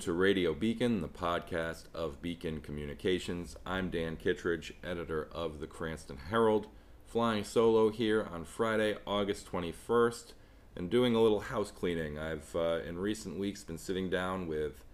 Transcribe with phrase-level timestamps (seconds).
[0.00, 3.56] To Radio Beacon, the podcast of Beacon Communications.
[3.66, 6.68] I'm Dan Kittredge, editor of the Cranston Herald,
[7.06, 10.32] flying solo here on Friday, August 21st,
[10.74, 12.18] and doing a little house cleaning.
[12.18, 14.84] I've, uh, in recent weeks, been sitting down with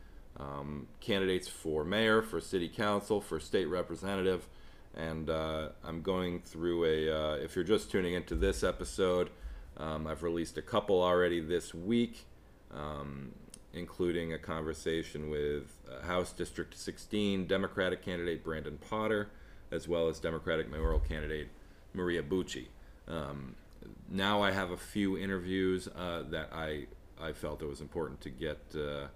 [0.40, 4.48] um, candidates for mayor, for city council, for state representative,
[4.96, 7.16] and uh, I'm going through a.
[7.16, 9.30] Uh, if you're just tuning into this episode,
[9.76, 12.26] um, I've released a couple already this week.
[12.74, 13.30] Um,
[13.76, 19.28] including a conversation with uh, House District 16 Democratic candidate Brandon Potter,
[19.70, 21.48] as well as Democratic mayoral candidate
[21.92, 22.66] Maria Bucci.
[23.06, 23.54] Um,
[24.08, 26.86] now I have a few interviews uh, that I
[27.20, 29.06] I felt it was important to get uh,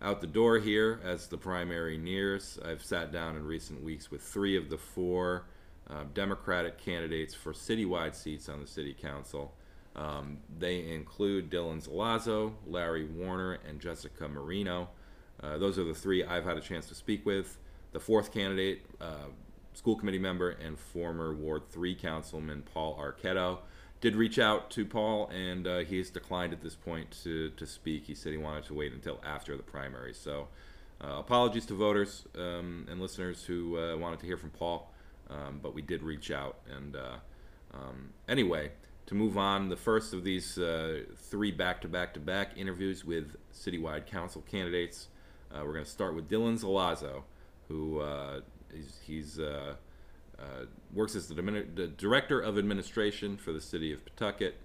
[0.00, 2.58] out the door here as the primary nears.
[2.64, 5.44] I've sat down in recent weeks with three of the four
[5.90, 9.52] uh, Democratic candidates for citywide seats on the city council.
[9.96, 14.88] Um, they include Dylan Zelazo, Larry Warner, and Jessica Marino.
[15.42, 17.58] Uh, those are the three I've had a chance to speak with.
[17.92, 19.28] The fourth candidate, uh,
[19.72, 23.60] school committee member and former Ward 3 councilman Paul Archetto,
[24.00, 27.66] did reach out to Paul, and uh, he has declined at this point to, to
[27.66, 28.04] speak.
[28.04, 30.12] He said he wanted to wait until after the primary.
[30.12, 30.48] So,
[31.00, 34.92] uh, apologies to voters um, and listeners who uh, wanted to hear from Paul,
[35.30, 36.58] um, but we did reach out.
[36.70, 37.16] And uh,
[37.72, 38.72] um, anyway,
[39.06, 43.04] to move on, the first of these uh, three back to back to back interviews
[43.04, 45.08] with citywide council candidates.
[45.52, 47.22] Uh, we're going to start with Dylan Zelazo,
[47.68, 48.40] who uh,
[48.72, 49.74] he's, he's uh,
[50.38, 54.56] uh, works as the, the, director of administration for the city of Pawtucket.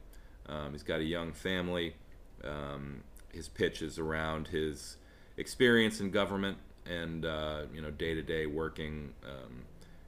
[0.48, 1.96] Um, he's got a young family.
[2.44, 4.98] Um, his pitch is around his
[5.38, 9.64] experience in government and uh, you know day to day working um,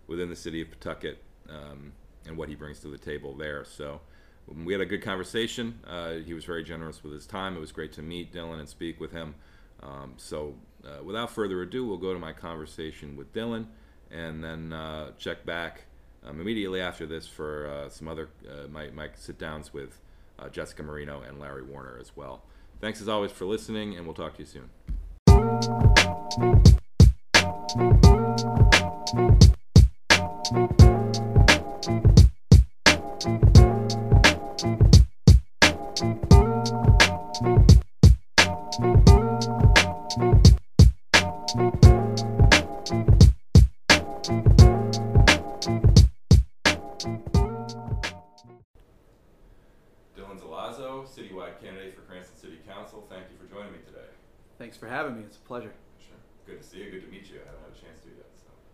[0.07, 1.91] within the city of Pawtucket um,
[2.25, 3.63] and what he brings to the table there.
[3.63, 4.01] So
[4.47, 5.79] we had a good conversation.
[5.88, 7.56] Uh, he was very generous with his time.
[7.56, 9.35] It was great to meet Dylan and speak with him.
[9.81, 13.66] Um, so, uh, without further ado, we'll go to my conversation with Dylan
[14.12, 15.85] and then uh, check back
[16.25, 20.00] um, immediately after this for uh, some other uh, my, my sit downs with
[20.40, 22.44] uh, Jessica Marino and Larry Warner as well.
[22.79, 24.69] Thanks as always for listening, and we'll talk to you soon.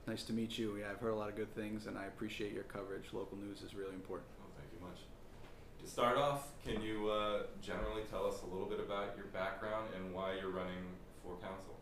[0.08, 0.78] Nice to meet you.
[0.78, 3.04] Yeah, I've heard a lot of good things, and I appreciate your coverage.
[3.12, 4.30] Local news is really important.
[4.40, 5.02] Well, thank you much.
[5.84, 9.90] To start off, can you uh, generally tell us a little bit about your background
[9.98, 11.76] and why you're running for council?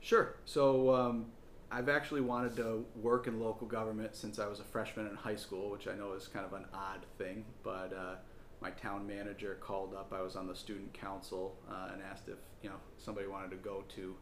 [0.00, 0.36] Sure.
[0.46, 1.26] So, um,
[1.70, 5.36] I've actually wanted to work in local government since I was a freshman in high
[5.36, 8.14] school, which I know is kind of an odd thing, but uh,
[8.62, 10.12] my town manager called up.
[10.16, 13.56] I was on the student council uh, and asked if you know somebody wanted to
[13.56, 14.16] go to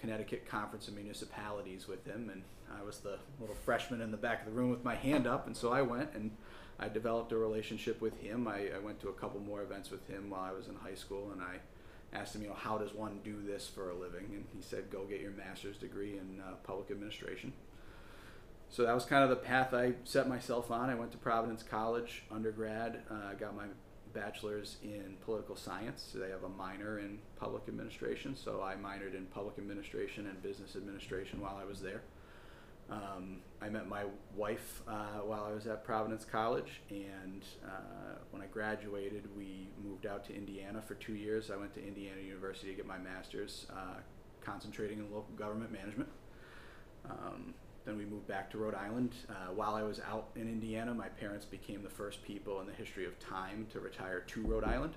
[0.00, 2.42] Connecticut Conference of Municipalities with him, and
[2.78, 5.46] I was the little freshman in the back of the room with my hand up,
[5.46, 6.30] and so I went and
[6.78, 8.48] I developed a relationship with him.
[8.48, 10.94] I, I went to a couple more events with him while I was in high
[10.94, 11.56] school, and I
[12.16, 14.26] asked him, you know, how does one do this for a living?
[14.30, 17.52] And he said, go get your master's degree in uh, public administration.
[18.70, 20.90] So that was kind of the path I set myself on.
[20.90, 23.66] I went to Providence College undergrad, uh, got my
[24.14, 26.12] bachelor's in political science.
[26.14, 30.76] They have a minor in public administration, so I minored in public administration and business
[30.76, 32.02] administration while I was there.
[32.90, 34.04] Um, I met my
[34.34, 40.06] wife uh, while I was at Providence College, and uh, when I graduated, we moved
[40.06, 41.50] out to Indiana for two years.
[41.50, 44.00] I went to Indiana University to get my master's, uh,
[44.40, 46.08] concentrating in local government management.
[47.08, 47.54] Um,
[47.84, 49.14] then we moved back to Rhode Island.
[49.28, 52.72] Uh, while I was out in Indiana, my parents became the first people in the
[52.72, 54.94] history of time to retire to Rhode Island.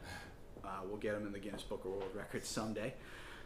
[0.64, 2.94] Uh, we'll get them in the Guinness Book of World Records someday.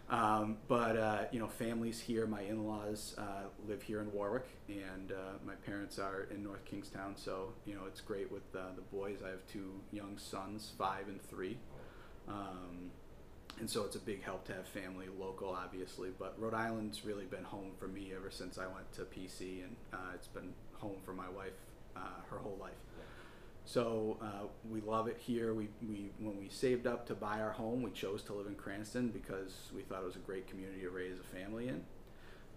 [0.09, 2.25] Um, but uh, you know, families here.
[2.25, 7.15] My in-laws uh, live here in Warwick, and uh, my parents are in North Kingstown.
[7.17, 9.19] So you know, it's great with uh, the boys.
[9.25, 11.57] I have two young sons, five and three.
[12.27, 12.91] Um,
[13.59, 16.09] and so it's a big help to have family local, obviously.
[16.17, 19.75] But Rhode Island's really been home for me ever since I went to PC, and
[19.93, 21.57] uh, it's been home for my wife
[21.95, 21.99] uh,
[22.29, 22.77] her whole life.
[23.67, 25.53] So uh, we love it here.
[25.53, 28.55] We, we when we saved up to buy our home, we chose to live in
[28.55, 31.83] Cranston because we thought it was a great community to raise a family in.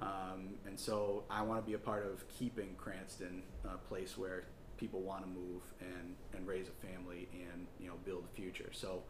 [0.01, 4.45] Um, and so I want to be a part of keeping Cranston a place where
[4.77, 8.71] people want to move and, and raise a family and you know build a future.
[8.73, 9.03] So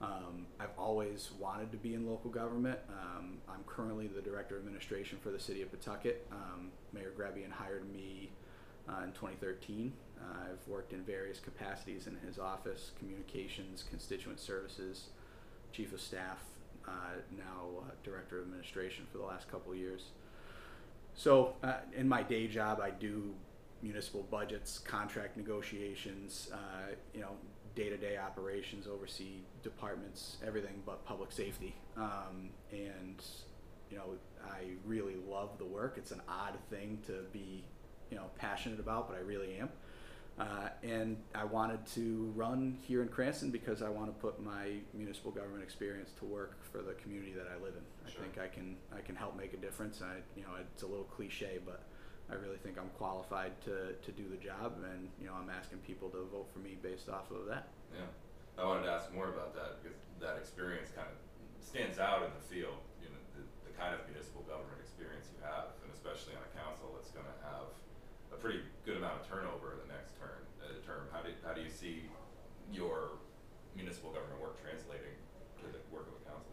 [0.00, 2.78] Um, I've always wanted to be in local government.
[2.88, 6.26] Um, I'm currently the director of administration for the city of Pawtucket.
[6.30, 8.30] Um, Mayor Grebien hired me
[8.88, 9.92] uh, in 2013.
[10.20, 15.08] Uh, I've worked in various capacities in his office, communications, constituent services,
[15.72, 16.42] chief of staff,
[16.86, 16.90] uh,
[17.36, 20.02] now uh, director of administration for the last couple of years.
[21.14, 23.34] So, uh, in my day job, I do
[23.82, 27.32] municipal budgets, contract negotiations, uh, you know,
[27.74, 31.76] day-to-day operations, oversee departments, everything but public safety.
[31.96, 33.22] Um, and
[33.90, 34.04] you know,
[34.44, 35.94] I really love the work.
[35.96, 37.64] It's an odd thing to be,
[38.10, 39.70] you know, passionate about, but I really am.
[40.38, 44.78] Uh, and I wanted to run here in Cranston because I want to put my
[44.94, 47.82] municipal government experience to work for the community that I live in.
[48.06, 48.22] I Sure.
[48.22, 50.00] think I can I can help make a difference.
[50.00, 51.82] I you know it's a little cliche, but
[52.30, 55.78] I really think I'm qualified to, to do the job, and you know I'm asking
[55.82, 57.68] people to vote for me based off of that.
[57.92, 58.06] Yeah,
[58.56, 61.18] I wanted to ask more about that because that experience kind of
[61.60, 62.78] stands out in the field.
[63.02, 66.52] You know, the, the kind of municipal government experience you have, and especially on a
[66.54, 67.68] council that's going to have
[68.32, 70.42] a pretty good amount of turnover in the next term.
[70.62, 71.06] Uh, term.
[71.12, 72.02] How do how do you see
[72.72, 73.10] your
[73.76, 75.14] municipal government work translating
[75.60, 76.52] to the work of a council?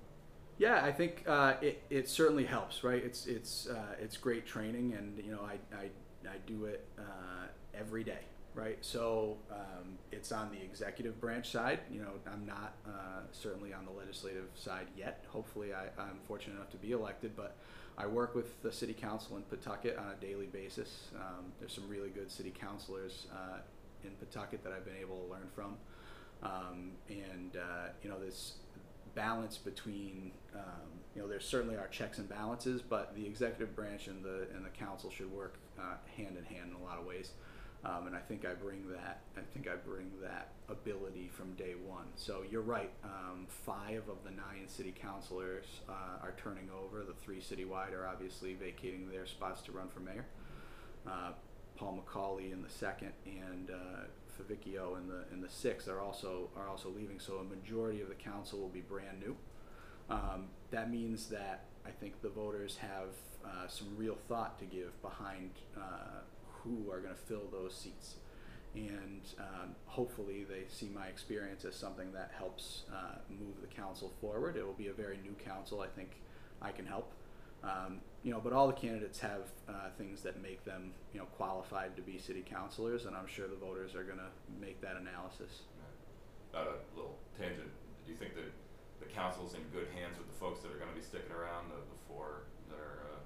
[0.57, 3.03] Yeah, I think uh, it, it certainly helps, right?
[3.03, 5.89] It's it's uh, it's great training, and you know I I,
[6.29, 8.21] I do it uh, every day,
[8.53, 8.77] right?
[8.81, 11.79] So um, it's on the executive branch side.
[11.91, 15.25] You know, I'm not uh, certainly on the legislative side yet.
[15.27, 17.57] Hopefully, I, I'm fortunate enough to be elected, but
[17.97, 21.07] I work with the city council in Pawtucket on a daily basis.
[21.15, 23.59] Um, there's some really good city councilors uh,
[24.03, 25.77] in Pawtucket that I've been able to learn from,
[26.43, 28.55] um, and uh, you know this
[29.15, 30.61] balance between um,
[31.15, 34.65] you know there's certainly our checks and balances, but the executive branch and the and
[34.65, 37.31] the council should work uh, hand in hand in a lot of ways.
[37.85, 39.21] Um, and I think I bring that.
[39.37, 42.07] I think I bring that ability from day one.
[42.15, 42.89] So you're right.
[43.03, 47.03] Um, five of the nine city councilors uh, are turning over.
[47.03, 50.25] The three citywide are obviously vacating their spots to run for mayor.
[51.05, 51.33] Uh,
[51.75, 54.05] Paul McAuley in the second and uh,
[54.41, 57.19] Favicchio in the in the sixth are also are also leaving.
[57.19, 59.35] So a majority of the council will be brand new.
[60.09, 63.09] Um, that means that I think the voters have
[63.45, 66.21] uh, some real thought to give behind uh,
[66.65, 68.15] who are going to fill those seats,
[68.75, 74.11] and um, hopefully they see my experience as something that helps uh, move the council
[74.19, 74.57] forward.
[74.57, 75.79] It will be a very new council.
[75.81, 76.09] I think
[76.61, 77.11] I can help.
[77.63, 81.25] Um, you know, but all the candidates have uh, things that make them, you know,
[81.37, 84.97] qualified to be city councilors, and I'm sure the voters are going to make that
[84.97, 85.61] analysis.
[86.53, 87.69] A little tangent.
[88.05, 88.51] Do you think that
[88.99, 91.69] the council's in good hands with the folks that are going to be sticking around,
[91.69, 93.17] the, the four that are uh,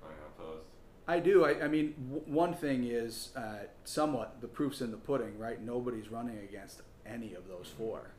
[0.00, 0.71] running unopposed?
[1.06, 1.44] I do.
[1.44, 5.60] I, I mean, w- one thing is uh, somewhat the proof's in the pudding, right?
[5.60, 8.12] Nobody's running against any of those four.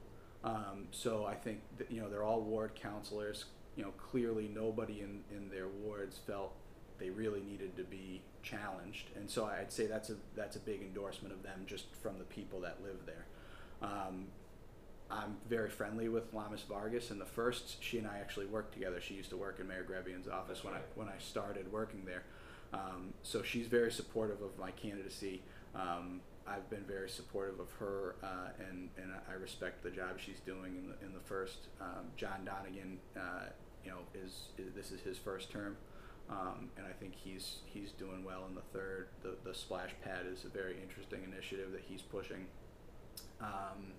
[0.44, 3.46] Um, so I think that, you know they're all ward councilors.
[3.78, 6.54] You know, clearly nobody in, in their wards felt
[7.00, 10.82] they really needed to be challenged, and so I'd say that's a that's a big
[10.82, 13.26] endorsement of them just from the people that live there.
[13.82, 14.28] Um,
[15.10, 19.00] I'm very friendly with Lammis Vargas, and the first she and I actually worked together.
[19.00, 22.04] She used to work in Mayor Grebien's office That's when I when I started working
[22.06, 22.24] there.
[22.74, 25.44] Um, so she's very supportive of my candidacy.
[25.76, 30.40] Um, I've been very supportive of her, uh, and and I respect the job she's
[30.46, 31.68] doing in the in the first.
[31.80, 33.50] Um, John Donegan, uh,
[33.86, 35.78] you know, is, is this is his first term,
[36.30, 39.08] um, and I think he's he's doing well in the third.
[39.22, 42.46] The the splash pad is a very interesting initiative that he's pushing.
[43.40, 43.94] Um,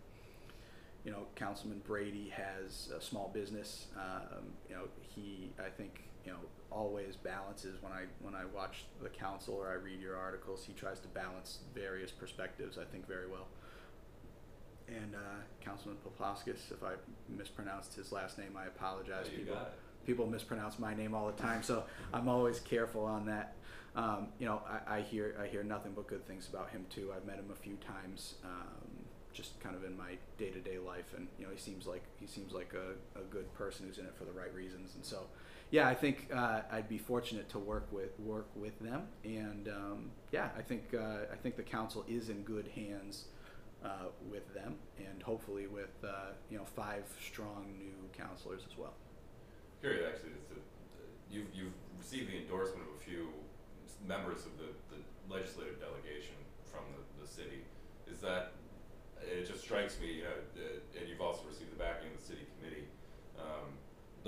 [1.04, 3.86] you know, Councilman Brady has a small business.
[3.96, 6.38] Um, you know, he, I think, you know,
[6.70, 10.64] always balances when I when I watch the council or I read your articles.
[10.66, 12.78] He tries to balance various perspectives.
[12.78, 13.46] I think very well.
[14.88, 15.18] And uh,
[15.64, 16.92] Councilman Paplauskas, if I
[17.28, 19.28] mispronounced his last name, I apologize.
[19.28, 19.56] People
[20.06, 23.54] people mispronounce my name all the time, so I'm always careful on that.
[23.96, 27.12] Um, you know, I, I hear I hear nothing but good things about him too.
[27.16, 30.78] I've met him a few times, um, just kind of in my day to day
[30.78, 33.98] life, and you know, he seems like he seems like a, a good person who's
[33.98, 34.94] in it for the right reasons.
[34.96, 35.26] And so,
[35.74, 40.12] yeah, I think uh, I'd be fortunate to work with work with them, and um,
[40.30, 43.24] yeah, I think uh, I think the council is in good hands
[43.84, 48.94] uh, with them, and hopefully with uh, you know five strong new counselors as well.
[49.80, 50.62] Curious, actually, uh,
[51.28, 53.30] you've you've received the endorsement of a few
[54.06, 56.38] members of the, the legislative delegation
[56.70, 57.66] from the, the city.
[58.06, 58.52] Is that
[59.18, 62.86] it just strikes me, uh, and you've also received the backing of the city committee.
[63.42, 63.74] Um,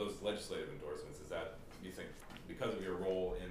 [0.06, 2.08] those legislative endorsements, is that you think
[2.48, 3.50] because of your role in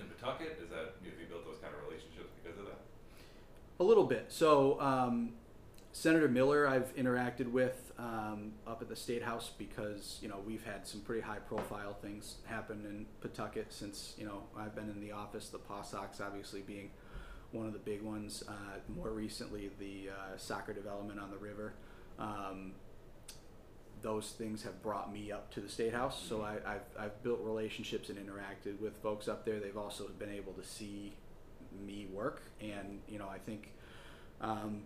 [0.00, 2.80] in Pawtucket, is that have you built those kind of relationships because of that?
[3.80, 4.26] A little bit.
[4.28, 5.34] So um,
[5.92, 10.64] Senator Miller, I've interacted with um, up at the State House because you know we've
[10.64, 15.12] had some pretty high-profile things happen in Pawtucket since you know I've been in the
[15.12, 15.48] office.
[15.48, 16.90] The Paw Sox, obviously, being
[17.52, 18.42] one of the big ones.
[18.48, 18.52] Uh,
[18.88, 21.74] more recently, the uh, soccer development on the river.
[22.18, 22.72] Um,
[24.04, 26.22] those things have brought me up to the state house.
[26.28, 29.58] So I, I've, I've built relationships and interacted with folks up there.
[29.58, 31.14] They've also been able to see
[31.84, 33.72] me work, and you know I think
[34.40, 34.82] um,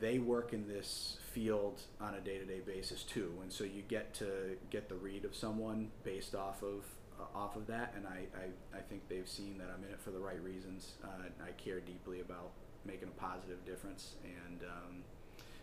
[0.00, 4.56] they work in this field on a day-to-day basis too, and so you get to
[4.70, 6.84] get the read of someone based off of
[7.20, 7.92] uh, off of that.
[7.96, 10.92] And I, I, I think they've seen that I'm in it for the right reasons.
[11.04, 12.52] Uh, I care deeply about
[12.86, 15.02] making a positive difference, and um,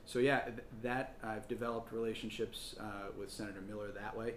[0.10, 4.34] so yeah, th- that I've developed relationships uh, with Senator Miller that way.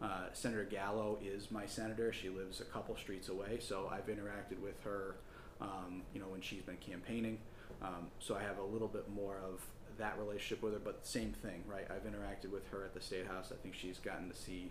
[0.00, 2.12] Uh, senator Gallo is my senator.
[2.12, 5.16] She lives a couple streets away, so I've interacted with her,
[5.60, 7.38] um, you know, when she's been campaigning.
[7.82, 9.62] Um, so I have a little bit more of
[9.98, 11.86] that relationship with her, but same thing, right?
[11.90, 13.50] I've interacted with her at the state house.
[13.50, 14.70] I think she's gotten to see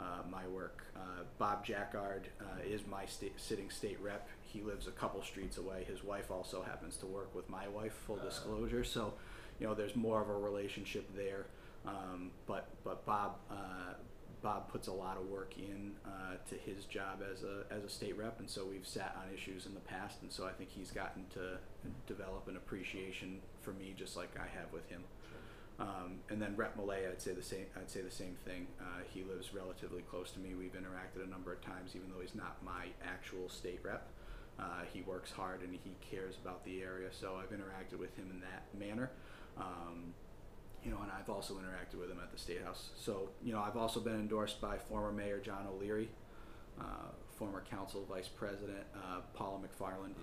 [0.00, 0.84] uh, my work.
[0.96, 4.26] Uh, Bob Jacquard uh, is my state, sitting state rep.
[4.40, 5.84] He lives a couple streets away.
[5.86, 7.92] His wife also happens to work with my wife.
[8.06, 8.24] Full Uh.
[8.24, 9.12] disclosure, so
[9.60, 11.46] you know there's more of a relationship there.
[11.86, 13.94] Um, but but Bob uh,
[14.42, 17.88] Bob puts a lot of work in uh, to his job as a as a
[17.88, 20.70] state rep, and so we've sat on issues in the past, and so I think
[20.70, 21.58] he's gotten to
[22.06, 25.02] develop an appreciation for me, just like I have with him.
[25.78, 27.66] Um, and then Rep Malay, I'd say the same.
[27.76, 28.66] I'd say the same thing.
[28.80, 30.54] Uh, he lives relatively close to me.
[30.54, 34.06] We've interacted a number of times, even though he's not my actual state rep.
[34.58, 38.30] Uh, he works hard and he cares about the area, so I've interacted with him
[38.30, 39.10] in that manner.
[39.58, 40.14] Um,
[40.84, 42.90] you know, and I've also interacted with him at the state house.
[42.96, 46.08] So, you know, I've also been endorsed by former Mayor John O'Leary,
[46.80, 50.14] uh, former council vice president uh, Paula McFarland,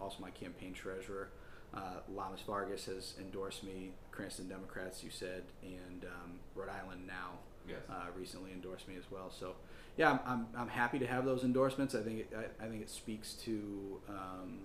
[0.00, 1.28] also my campaign treasurer.
[1.72, 3.90] Uh, Lammis Vargas has endorsed me.
[4.10, 7.78] Cranston Democrats, you said, and um, Rhode Island now Yes.
[7.88, 9.30] uh, recently endorsed me as well.
[9.30, 9.54] So,
[9.96, 11.94] yeah, I'm, I'm, I'm happy to have those endorsements.
[11.94, 14.58] I think it, I, I think it speaks to um,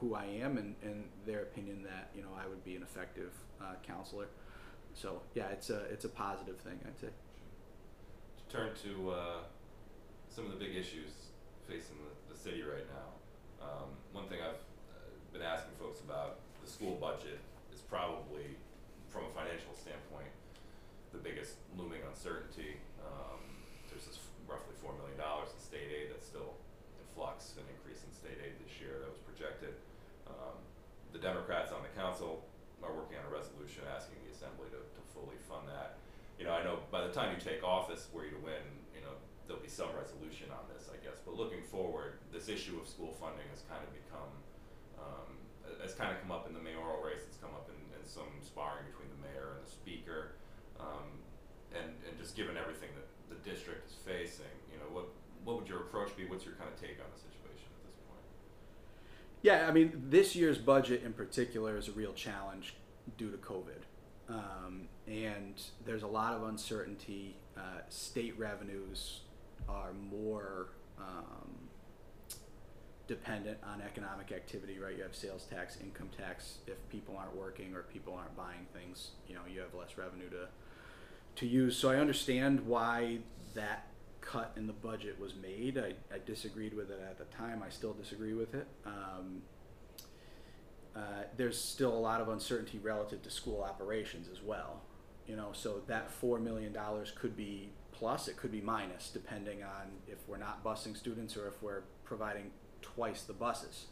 [0.00, 3.32] who I am and, and their opinion that you know I would be an effective
[3.60, 4.26] uh, counselor.
[4.94, 7.08] So yeah, it's a it's a positive thing I'd say.
[8.38, 9.38] To turn to uh,
[10.28, 11.30] some of the big issues
[11.68, 13.08] facing the, the city right now.
[13.64, 14.60] Um, one thing I've
[14.92, 17.40] uh, been asking folks about the school budget
[17.72, 18.56] is probably,
[19.08, 20.28] from a financial standpoint,
[21.12, 22.76] the biggest looming uncertainty.
[23.00, 23.40] Um,
[23.88, 26.58] there's this roughly four million dollars in state aid that's still
[27.00, 29.78] in flux, an increase in state aid this year that was projected.
[30.26, 30.58] Um,
[31.13, 32.44] the Democrats on the council
[32.84, 35.96] are working on a resolution asking the assembly to, to fully fund that.
[36.36, 38.60] You know, I know by the time you take office, were you to win,
[38.92, 39.16] you know,
[39.48, 41.24] there'll be some resolution on this, I guess.
[41.24, 44.32] But looking forward, this issue of school funding has kind of become,
[45.00, 45.30] um,
[45.80, 47.24] has kind of come up in the mayoral race.
[47.24, 50.36] It's come up in, in some sparring between the mayor and the speaker.
[50.76, 51.24] Um,
[51.72, 55.08] and, and just given everything that the district is facing, you know, what,
[55.42, 56.28] what would your approach be?
[56.28, 57.33] What's your kind of take on this point?
[59.44, 62.76] Yeah, I mean, this year's budget in particular is a real challenge
[63.18, 63.82] due to COVID.
[64.26, 67.36] Um, and there's a lot of uncertainty.
[67.54, 69.20] Uh, state revenues
[69.68, 71.68] are more um,
[73.06, 74.96] dependent on economic activity, right?
[74.96, 76.60] You have sales tax, income tax.
[76.66, 80.30] If people aren't working or people aren't buying things, you know, you have less revenue
[80.30, 80.48] to
[81.36, 81.76] to use.
[81.76, 83.18] So I understand why
[83.54, 83.88] that
[84.24, 85.76] cut in the budget was made.
[85.78, 87.62] I, I disagreed with it at the time.
[87.64, 88.66] I still disagree with it.
[88.86, 89.42] Um,
[90.96, 94.80] uh, there's still a lot of uncertainty relative to school operations as well.
[95.26, 99.62] You know, so that four million dollars could be plus, it could be minus, depending
[99.62, 102.50] on if we're not busing students or if we're providing
[102.82, 103.86] twice the buses.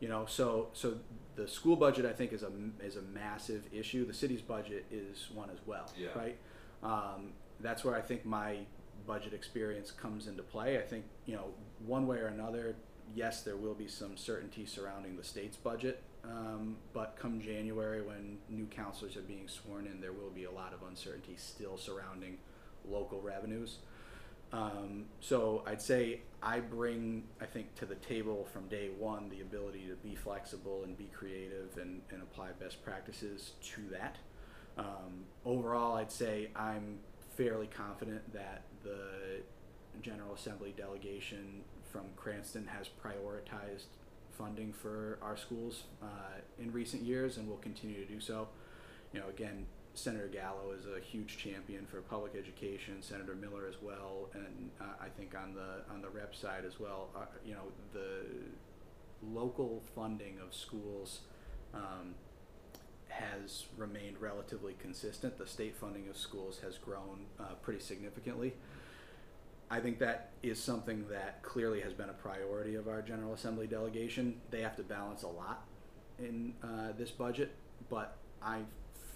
[0.00, 0.98] You know, so so
[1.36, 2.50] the school budget I think is a
[2.82, 4.06] is a massive issue.
[4.06, 6.08] The city's budget is one as well, Yeah.
[6.14, 6.36] right?
[6.82, 8.58] Um, that's where I think my
[9.06, 10.78] budget experience comes into play.
[10.78, 11.46] I think you know
[11.84, 12.76] one way or another,
[13.14, 18.38] yes, there will be some certainty surrounding the state's budget, um, but come January when
[18.48, 22.38] new councilors are being sworn in, there will be a lot of uncertainty still surrounding
[22.88, 23.78] local revenues.
[24.52, 29.40] Um, so I'd say I bring, I think, to the table from day one the
[29.40, 34.16] ability to be flexible and be creative and, and apply best practices to that.
[34.78, 36.98] Um, overall, I'd say I'm
[37.36, 39.42] fairly confident that the
[40.02, 43.86] General Assembly delegation from Cranston has prioritized
[44.36, 48.48] funding for our schools uh, in recent years and will continue to do so.
[49.12, 53.02] You know, again, Senator Gallo is a huge champion for public education.
[53.02, 56.78] Senator Miller as well, and uh, I think on the on the rep side as
[56.78, 57.08] well.
[57.16, 58.26] Uh, you know, the
[59.26, 61.20] local funding of schools
[61.72, 62.14] um,
[63.08, 65.38] has remained relatively consistent.
[65.38, 68.52] The state funding of schools has grown uh, pretty significantly.
[69.70, 73.66] I think that is something that clearly has been a priority of our General Assembly
[73.66, 74.40] delegation.
[74.50, 75.64] They have to balance a lot
[76.18, 77.52] in uh, this budget,
[77.90, 78.66] but I'm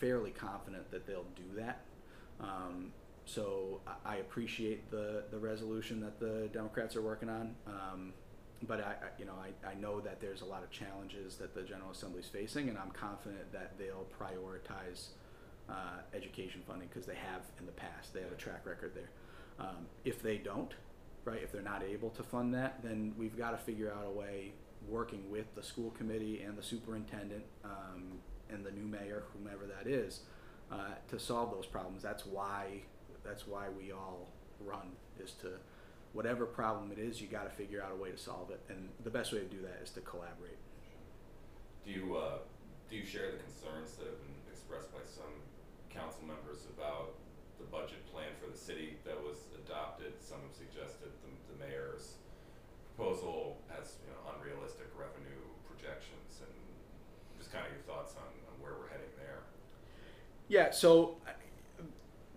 [0.00, 1.83] fairly confident that they'll do that.
[2.40, 2.92] Um,
[3.26, 7.54] so I- appreciate the, the resolution that the Democrats are working on.
[7.66, 8.12] Um,
[8.62, 11.54] but I, I, you know, I, I know that there's a lot of challenges that
[11.54, 15.09] the General Assembly is facing, and I'm confident that they'll prioritize
[15.69, 18.12] uh, education funding because they have in the past.
[18.12, 19.11] They have a track record there.
[19.60, 20.72] Um, if they don't,
[21.24, 24.10] right, if they're not able to fund that, then we've got to figure out a
[24.10, 24.52] way,
[24.88, 29.86] working with the school committee and the superintendent um, and the new mayor, whomever that
[29.86, 30.20] is,
[30.72, 32.02] uh, to solve those problems.
[32.02, 32.82] That's why
[33.22, 35.48] that's why we all run is to
[36.12, 38.88] whatever problem it is, you got to figure out a way to solve it, and
[39.04, 40.58] the best way to do that is to collaborate.
[41.84, 42.38] Do you uh,
[42.88, 45.30] do you share the concerns that have been expressed by some
[45.90, 47.14] council members about
[47.58, 50.12] the budget plan for the city that was adopted?
[50.20, 52.18] Some have suggested the, the mayor's
[53.00, 56.52] proposal has you know unrealistic revenue projections, and
[57.38, 59.40] just kind of your thoughts on, on where we're heading there.
[60.49, 61.16] Yeah, so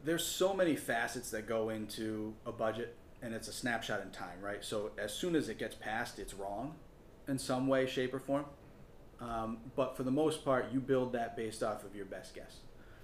[0.05, 4.39] there's so many facets that go into a budget, and it's a snapshot in time,
[4.41, 4.63] right?
[4.63, 6.75] So as soon as it gets passed, it's wrong
[7.27, 8.45] in some way, shape, or form.
[9.19, 12.57] Um, but for the most part, you build that based off of your best guess,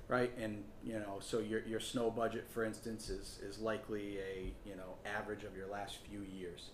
[0.07, 0.31] right?
[0.37, 4.75] And you know, so your your snow budget, for instance, is is likely a you
[4.77, 6.69] know average of your last few years,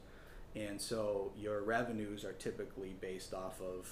[0.55, 3.89] and so your revenues are typically based off of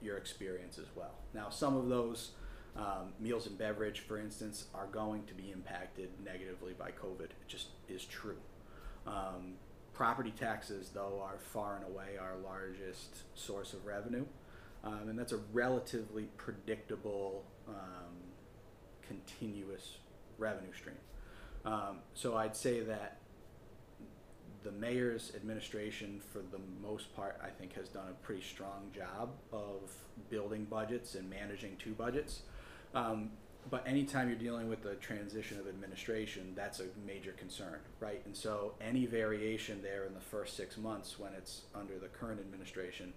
[0.00, 1.14] your experience as well.
[1.32, 2.32] Now, some of those
[2.76, 7.24] um, meals and beverage, for instance, are going to be impacted negatively by COVID.
[7.24, 8.38] It just is true.
[9.06, 9.54] Um,
[9.92, 14.24] property taxes, though, are far and away our largest source of revenue,
[14.84, 18.16] um, and that's a relatively predictable, um,
[19.06, 19.98] continuous
[20.38, 20.96] revenue stream.
[21.64, 23.18] Um, so I'd say that
[24.62, 29.30] the mayor's administration, for the most part, I think has done a pretty strong job
[29.52, 29.90] of
[30.30, 32.42] building budgets and managing two budgets.
[32.94, 33.30] Um,
[33.70, 38.20] but anytime you're dealing with the transition of administration, that's a major concern, right?
[38.24, 42.40] And so any variation there in the first six months when it's under the current
[42.40, 43.12] administration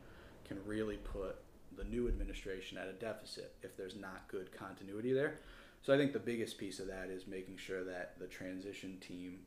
[0.47, 1.38] can really put
[1.75, 5.39] the new administration at a deficit if there's not good continuity there.
[5.81, 9.39] So I think the biggest piece of that is making sure that the transition team,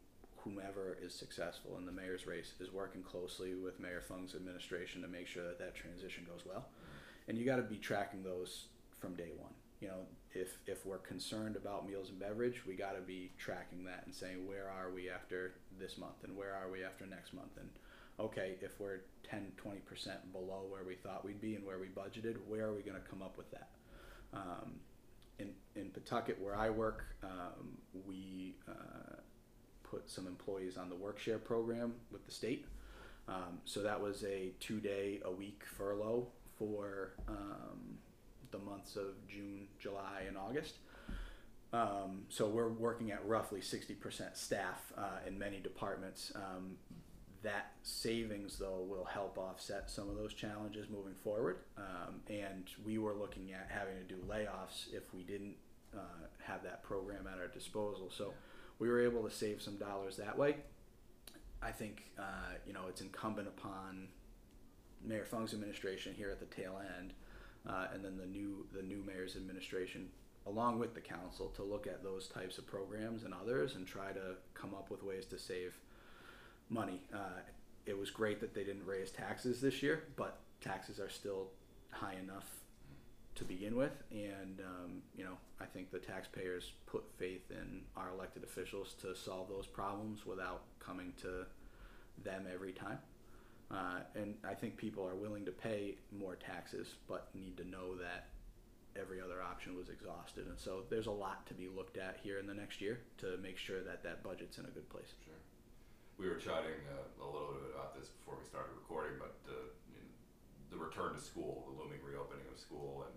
[0.49, 5.09] whomever is successful in the mayor's race, is working closely with Mayor Fung's administration to
[5.09, 6.67] make sure that that transition goes well.
[7.27, 8.67] And you got to be tracking those
[8.99, 9.53] from day one.
[9.81, 10.01] You know,
[10.33, 14.15] if if we're concerned about meals and beverage, we got to be tracking that and
[14.15, 17.69] saying where are we after this month and where are we after next month and
[18.21, 22.37] okay, if we're 10, 20% below where we thought we'd be and where we budgeted,
[22.49, 23.69] where are we going to come up with that?
[24.33, 24.81] Um,
[25.39, 29.21] in, in Pawtucket, where I work, um, we uh,
[29.91, 32.67] put some employees on the work share program with the state.
[33.29, 37.99] Um, so that was a two day a week furlough for um,
[38.51, 40.77] the months of June, July, and August.
[41.73, 46.33] Um, so we're working at roughly 60% staff uh, in many departments.
[46.35, 46.77] Um,
[47.43, 51.59] that savings, though, will help offset some of those challenges moving forward.
[51.77, 55.55] Um, and we were looking at having to do layoffs if we didn't
[55.95, 58.11] uh, have that program at our disposal.
[58.11, 58.33] So
[58.79, 60.57] we were able to save some dollars that way.
[61.63, 64.09] I think uh, you know it's incumbent upon
[65.05, 67.13] Mayor Fung's administration here at the tail end,
[67.69, 70.09] uh, and then the new the new mayor's administration,
[70.47, 74.13] along with the council, to look at those types of programs and others and try
[74.13, 75.79] to come up with ways to save
[76.69, 77.01] money.
[77.13, 77.41] Uh,
[77.87, 81.49] it was great that they didn't raise taxes this year, but taxes are still
[81.91, 82.45] high enough
[83.39, 88.11] to begin with, and um, you know I think the taxpayers put faith in our
[88.11, 91.47] elected officials to solve those problems without coming to
[92.25, 92.99] them every time.
[93.71, 97.95] Uh, and I think people are willing to pay more taxes, but need to know
[97.97, 98.29] that
[98.99, 100.47] every other option was exhausted.
[100.47, 103.37] And so there's a lot to be looked at here in the next year to
[103.43, 105.13] make sure that that budget's in a good place.
[105.25, 105.35] Sure.
[106.17, 109.53] We were chatting uh, a little bit about this before we started recording, but uh,
[110.71, 113.17] the return to school, the looming reopening of school, and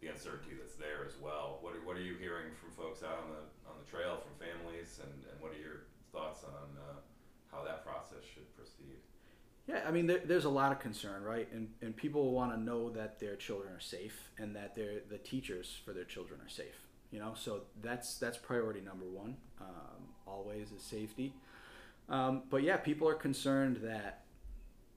[0.00, 1.58] the uncertainty that's there as well.
[1.62, 4.34] What are, what are you hearing from folks out on the on the trail, from
[4.38, 7.00] families, and, and what are your thoughts on uh,
[7.50, 9.00] how that process should proceed?
[9.66, 11.48] Yeah, I mean, there, there's a lot of concern, right?
[11.52, 15.18] And and people want to know that their children are safe and that their the
[15.18, 16.86] teachers for their children are safe.
[17.10, 19.36] You know, so that's that's priority number one.
[19.60, 21.34] Um, always is safety.
[22.08, 24.24] Um, but yeah, people are concerned that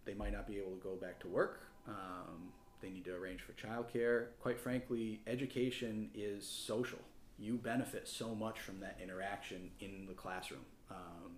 [0.05, 1.61] they might not be able to go back to work.
[1.87, 4.27] Um, they need to arrange for childcare.
[4.41, 6.99] Quite frankly, education is social.
[7.37, 10.65] You benefit so much from that interaction in the classroom.
[10.91, 11.37] Um,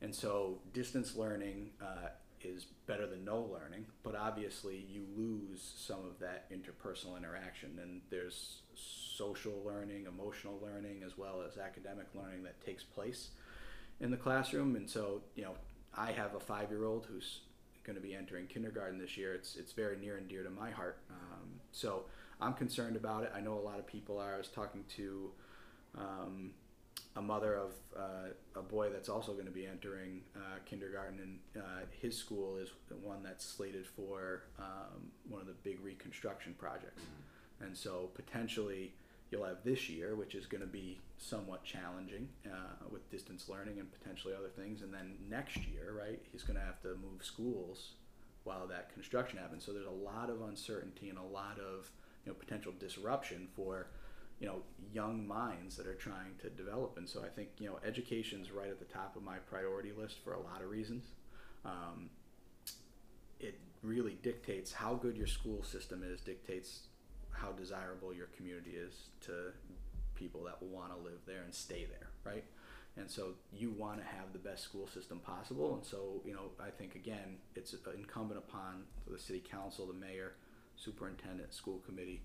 [0.00, 2.08] and so distance learning uh,
[2.42, 7.78] is better than no learning, but obviously you lose some of that interpersonal interaction.
[7.82, 13.30] And there's social learning, emotional learning, as well as academic learning that takes place
[14.00, 14.76] in the classroom.
[14.76, 15.54] And so, you know,
[15.96, 17.40] I have a five year old who's
[17.86, 19.32] going to be entering kindergarten this year.
[19.34, 20.98] It's, it's very near and dear to my heart.
[21.10, 22.04] Um, so
[22.40, 23.32] I'm concerned about it.
[23.34, 24.34] I know a lot of people are.
[24.34, 25.30] I was talking to
[25.96, 26.50] um,
[27.14, 31.18] a mother of uh, a boy that's also going to be entering uh, kindergarten,
[31.54, 35.80] and uh, his school is the one that's slated for um, one of the big
[35.80, 37.02] reconstruction projects.
[37.60, 38.92] And so potentially
[39.36, 43.78] you'll have this year, which is going to be somewhat challenging uh, with distance learning
[43.78, 44.82] and potentially other things.
[44.82, 47.92] And then next year, right, he's going to have to move schools
[48.44, 49.64] while that construction happens.
[49.64, 51.90] So there's a lot of uncertainty and a lot of
[52.24, 53.88] you know potential disruption for
[54.40, 56.96] you know young minds that are trying to develop.
[56.96, 60.18] And so I think you know education's right at the top of my priority list
[60.24, 61.04] for a lot of reasons.
[61.64, 62.10] Um,
[63.40, 66.86] it really dictates how good your school system is dictates
[67.40, 69.52] how desirable your community is to
[70.14, 72.44] people that want to live there and stay there, right?
[72.96, 75.74] And so you want to have the best school system possible.
[75.74, 80.32] And so, you know, I think again, it's incumbent upon the city council, the mayor,
[80.76, 82.22] superintendent, school committee,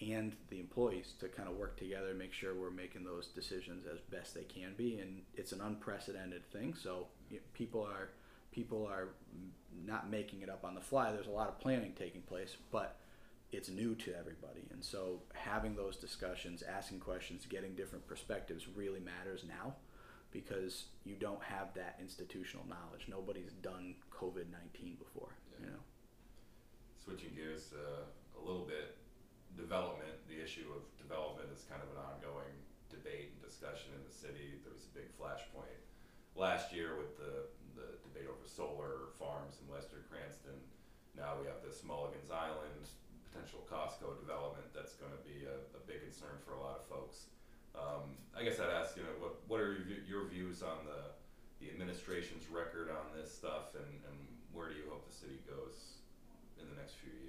[0.00, 3.84] and the employees to kind of work together and make sure we're making those decisions
[3.92, 4.98] as best they can be.
[4.98, 6.74] And it's an unprecedented thing.
[6.74, 8.10] So you know, people are
[8.50, 9.08] people are
[9.84, 11.12] not making it up on the fly.
[11.12, 12.96] There's a lot of planning taking place, but
[13.52, 14.66] it's new to everybody.
[14.70, 19.74] And so having those discussions, asking questions, getting different perspectives really matters now
[20.30, 23.06] because you don't have that institutional knowledge.
[23.08, 25.64] Nobody's done COVID 19 before, Yeah.
[25.66, 25.82] you know.
[27.02, 28.04] Switching gears uh,
[28.38, 28.98] a little bit,
[29.56, 32.52] development, the issue of development is kind of an ongoing
[32.92, 34.60] debate and discussion in the city.
[34.64, 35.80] There was a big flashpoint
[36.36, 40.60] last year with the, the debate over solar farms in Western Cranston.
[41.16, 42.84] Now we have this Mulligan's Island
[43.68, 47.28] Costco development that's going to be a, a big concern for a lot of folks.
[47.76, 49.76] Um, I guess I'd ask, you know, what, what are
[50.08, 51.14] your, views on the,
[51.62, 54.18] the administration's record on this stuff and, and
[54.52, 56.02] where do you hope the city goes
[56.58, 57.28] in the next few years?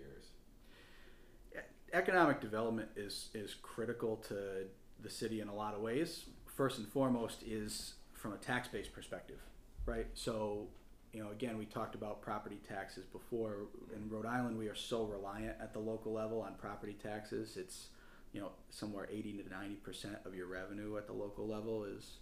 [1.93, 4.65] economic development is is critical to
[5.01, 6.25] the city in a lot of ways.
[6.45, 9.39] First and foremost is from a tax base perspective,
[9.85, 10.07] right?
[10.13, 10.67] So,
[11.13, 13.67] you know, again, we talked about property taxes before.
[13.95, 17.57] In Rhode Island, we are so reliant at the local level on property taxes.
[17.57, 17.87] It's
[18.31, 22.17] you know somewhere 80 to 90 percent of your revenue at the local level is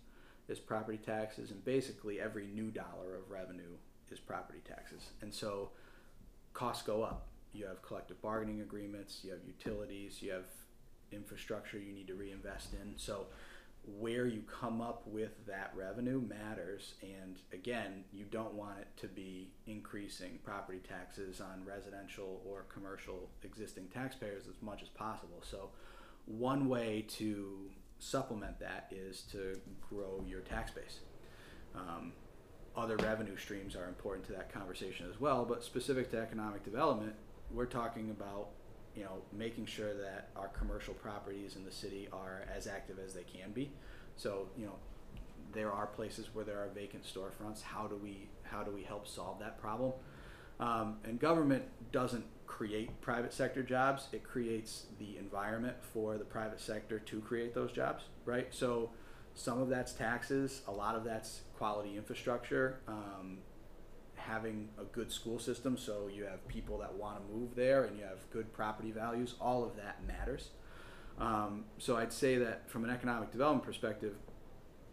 [0.47, 3.75] is property taxes, and basically every new dollar of revenue
[4.09, 5.09] is property taxes.
[5.21, 5.71] And so
[6.53, 7.27] costs go up.
[7.53, 10.45] You have collective bargaining agreements, you have utilities, you have
[11.11, 12.93] infrastructure you need to reinvest in.
[12.97, 13.27] So
[13.87, 16.93] where you come up with that revenue matters.
[17.01, 23.29] And again you don't want it to be increasing property taxes on residential or commercial
[23.43, 25.41] existing taxpayers as much as possible.
[25.41, 25.69] So
[26.25, 27.69] one way to
[27.99, 30.99] supplement that is to grow your tax base.
[31.75, 32.13] Um,
[32.75, 37.13] other revenue streams are important to that conversation as well but specific to economic development
[37.51, 38.49] we're talking about
[38.97, 43.13] you know making sure that our commercial properties in the city are as active as
[43.13, 43.71] they can be.
[44.15, 44.75] So you know
[45.53, 47.61] there are places where there are vacant storefronts.
[47.61, 49.93] How do we how do we help solve that problem?
[50.59, 54.07] Um, and government doesn't create private sector jobs.
[54.11, 58.53] It creates the environment for the private sector to create those jobs right?
[58.53, 58.91] So
[59.33, 60.61] some of that's taxes.
[60.67, 62.79] A lot of that's quality infrastructure.
[62.87, 63.39] Um,
[64.27, 67.97] having a good school system so you have people that want to move there and
[67.97, 70.49] you have good property values all of that matters.
[71.19, 74.13] Um, so i'd say that from an economic development perspective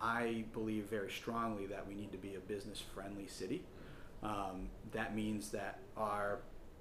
[0.00, 3.64] i believe very strongly that we need to be a business friendly city.
[4.22, 6.40] Um, that means that our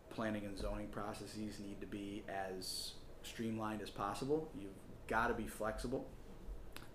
[0.10, 4.50] planning and zoning processes need to be as streamlined as possible.
[4.60, 4.72] You've
[5.08, 6.08] got to be flexible.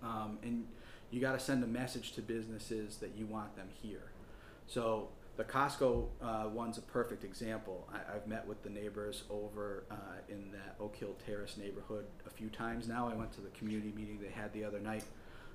[0.01, 0.65] Um, and
[1.11, 4.11] you got to send a message to businesses that you want them here.
[4.67, 7.87] So the Costco uh, one's a perfect example.
[7.93, 9.95] I, I've met with the neighbors over uh,
[10.27, 13.09] in that Oak Hill Terrace neighborhood a few times now.
[13.09, 15.05] I went to the community meeting they had the other night,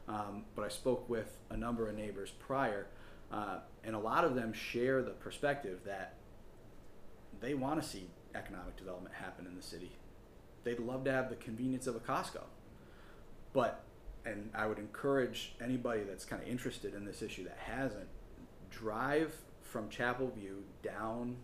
[0.09, 2.87] um, but I spoke with a number of neighbors prior,
[3.31, 6.15] uh, and a lot of them share the perspective that
[7.43, 9.93] they want to see economic development happen in the city.
[10.63, 12.45] They'd love to have the convenience of a Costco,
[13.53, 13.85] but
[14.25, 18.09] and I would encourage anybody that's kind of interested in this issue that hasn't
[18.71, 19.35] drive
[19.75, 21.35] from Chapel View down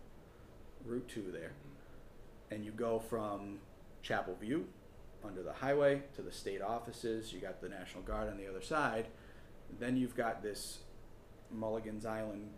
[0.87, 1.51] Route 2 there
[2.53, 3.59] and you go from
[4.03, 4.69] Chapel View
[5.25, 7.33] under the highway to the state offices.
[7.33, 9.09] You got the National Guard on the other side.
[9.81, 10.79] Then you've got this
[11.53, 12.51] Mulligan's Island,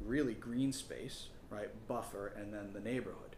[0.00, 1.68] really green space, right?
[1.86, 3.36] Buffer, and then the neighborhood.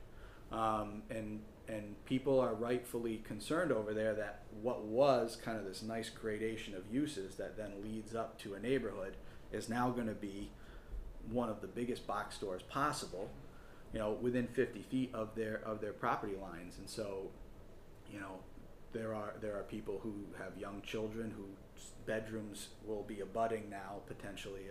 [0.53, 5.83] Um, and and people are rightfully concerned over there that what was kind of this
[5.83, 9.17] nice gradation of uses that then leads up to a neighborhood
[9.53, 10.51] is now going to be
[11.31, 13.31] one of the biggest box stores possible,
[13.93, 16.79] you know, within 50 feet of their of their property lines.
[16.79, 17.31] And so,
[18.13, 18.39] you know,
[18.93, 24.01] there are there are people who have young children whose bedrooms will be abutting now
[24.07, 24.67] potentially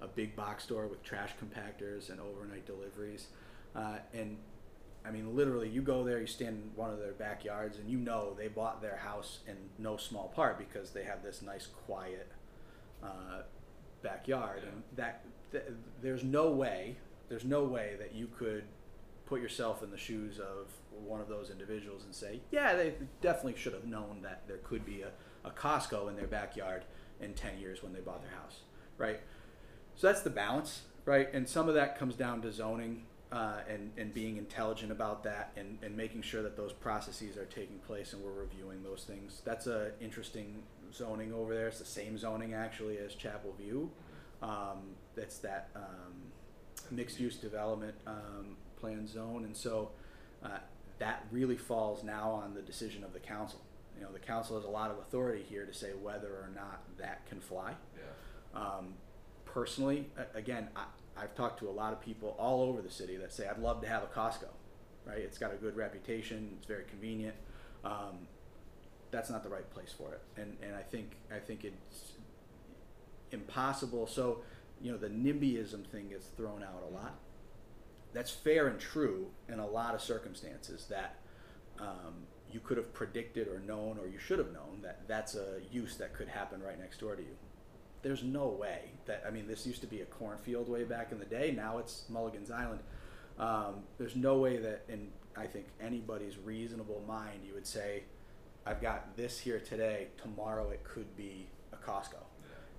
[0.00, 3.26] a, a big box store with trash compactors and overnight deliveries.
[3.74, 4.36] Uh, and
[5.04, 7.98] I mean, literally, you go there, you stand in one of their backyards, and you
[7.98, 12.30] know they bought their house in no small part because they have this nice, quiet
[13.02, 13.42] uh,
[14.02, 15.64] backyard, and that th-
[16.00, 16.96] there's no way,
[17.28, 18.64] there's no way that you could
[19.26, 20.68] put yourself in the shoes of
[21.06, 24.84] one of those individuals and say, yeah, they definitely should have known that there could
[24.84, 25.10] be a,
[25.48, 26.84] a Costco in their backyard
[27.20, 28.60] in 10 years when they bought their house,
[28.98, 29.20] right?
[29.96, 31.32] So that's the balance, right?
[31.32, 35.52] And some of that comes down to zoning uh, and, and being intelligent about that
[35.56, 39.40] and, and making sure that those processes are taking place and we're reviewing those things.
[39.44, 40.62] That's a interesting
[40.94, 41.68] zoning over there.
[41.68, 43.90] It's the same zoning actually as Chapel View.
[44.42, 46.32] Um, that's that um,
[46.90, 49.44] mixed use development um, plan zone.
[49.44, 49.90] And so
[50.44, 50.58] uh,
[50.98, 53.60] that really falls now on the decision of the council.
[53.96, 56.82] You know, the council has a lot of authority here to say whether or not
[56.98, 57.74] that can fly.
[57.96, 58.60] Yeah.
[58.60, 58.94] Um,
[59.44, 60.84] personally, again, I,
[61.16, 63.82] I've talked to a lot of people all over the city that say I'd love
[63.82, 64.48] to have a Costco,
[65.04, 65.18] right?
[65.18, 67.34] It's got a good reputation, it's very convenient.
[67.84, 68.26] Um,
[69.12, 72.12] that's not the right place for it, and and I think I think it's
[73.30, 74.06] impossible.
[74.06, 74.40] So,
[74.80, 77.14] you know, the NIMBYism thing gets thrown out a lot.
[78.12, 81.16] That's fair and true in a lot of circumstances that
[81.78, 85.60] um, you could have predicted or known, or you should have known that that's a
[85.70, 87.36] use that could happen right next door to you.
[88.02, 91.18] There's no way that I mean, this used to be a cornfield way back in
[91.18, 91.52] the day.
[91.56, 92.80] Now it's Mulligan's Island.
[93.38, 98.04] Um, there's no way that in I think anybody's reasonable mind you would say,
[98.64, 100.08] I've got this here today.
[100.20, 102.22] Tomorrow it could be a Costco.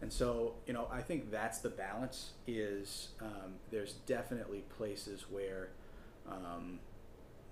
[0.02, 2.32] And so, you know, I think that's the balance.
[2.46, 5.70] Is um, there's definitely places where
[6.30, 6.80] um,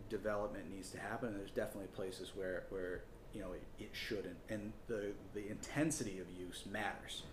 [0.10, 4.36] development needs to happen, and there's definitely places where where you know it, it shouldn't,
[4.50, 7.24] and the the intensity of use matters,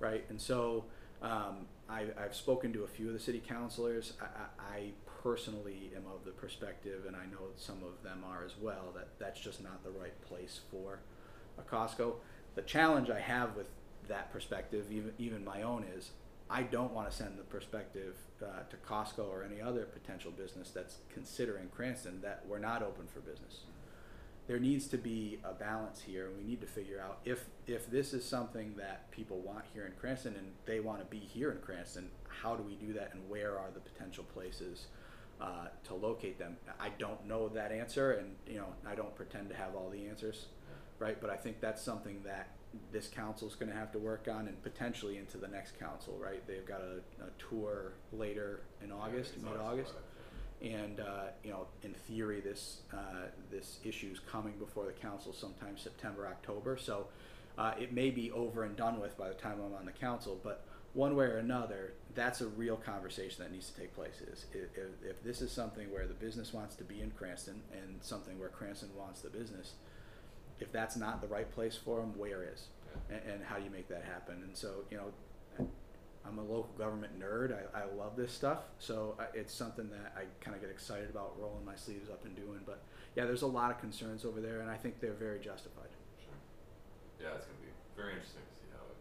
[0.00, 0.24] right?
[0.28, 0.84] And so,
[1.22, 4.14] um, I, I've spoken to a few of the city councilors.
[4.20, 4.92] I, I,
[5.24, 9.08] personally am of the perspective, and I know some of them are as well, that
[9.18, 10.98] that's just not the right place for
[11.56, 12.16] a Costco.
[12.56, 13.68] The challenge I have with
[14.06, 16.10] that perspective, even even my own, is
[16.50, 20.70] I don't want to send the perspective uh, to Costco or any other potential business
[20.70, 23.60] that's considering Cranston that we're not open for business.
[24.46, 27.90] There needs to be a balance here, and we need to figure out if if
[27.90, 31.50] this is something that people want here in Cranston and they want to be here
[31.50, 32.10] in Cranston.
[32.28, 34.86] How do we do that, and where are the potential places
[35.40, 36.58] uh, to locate them?
[36.78, 40.06] I don't know that answer, and you know I don't pretend to have all the
[40.06, 40.46] answers,
[40.98, 41.18] right?
[41.18, 42.48] But I think that's something that
[42.92, 46.18] this council is going to have to work on, and potentially into the next council,
[46.22, 46.46] right?
[46.46, 49.94] They've got a, a tour later in August, mid August
[50.62, 55.32] and uh, you know, in theory, this uh, this issue is coming before the council
[55.32, 56.76] sometime September, October.
[56.76, 57.06] So
[57.58, 60.40] uh, it may be over and done with by the time I'm on the council.
[60.42, 60.64] But
[60.94, 64.20] one way or another, that's a real conversation that needs to take place.
[64.32, 67.98] Is if, if, this is something where the business wants to be in Cranston and
[68.00, 69.72] something where Cranston wants the business,
[70.60, 72.68] if that's not the right place for them, where is?
[73.10, 74.42] And, and how do you make that happen?
[74.44, 75.68] And so you know,
[76.26, 77.52] I'm a local government nerd.
[77.52, 78.60] I, I love this stuff.
[78.78, 82.24] So I, it's something that I kind of get excited about rolling my sleeves up
[82.24, 82.60] and doing.
[82.64, 82.82] But
[83.14, 85.92] yeah, there's a lot of concerns over there, and I think they're very justified.
[86.18, 86.38] Sure.
[87.20, 88.98] Yeah, it's going to be very interesting to see how it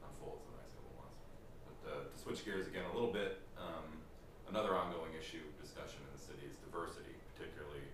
[0.00, 1.20] unfolds in the next couple months.
[1.68, 4.00] But uh, to switch gears again a little bit, um,
[4.48, 7.84] another ongoing issue discussion in the city is diversity, particularly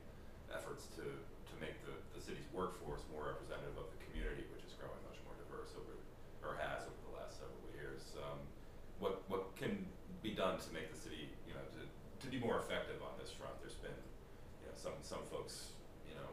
[0.54, 4.72] efforts to, to make the, the city's workforce more representative of the community, which is
[4.80, 5.92] growing much more diverse over,
[6.46, 8.16] or has over the last several years.
[8.16, 8.40] Um,
[8.98, 9.84] what, what can
[10.24, 13.28] be done to make the city, you know, to, to be more effective on this
[13.36, 13.52] front?
[13.60, 13.94] There's been,
[14.64, 15.76] you know, some, some folks,
[16.08, 16.28] you know,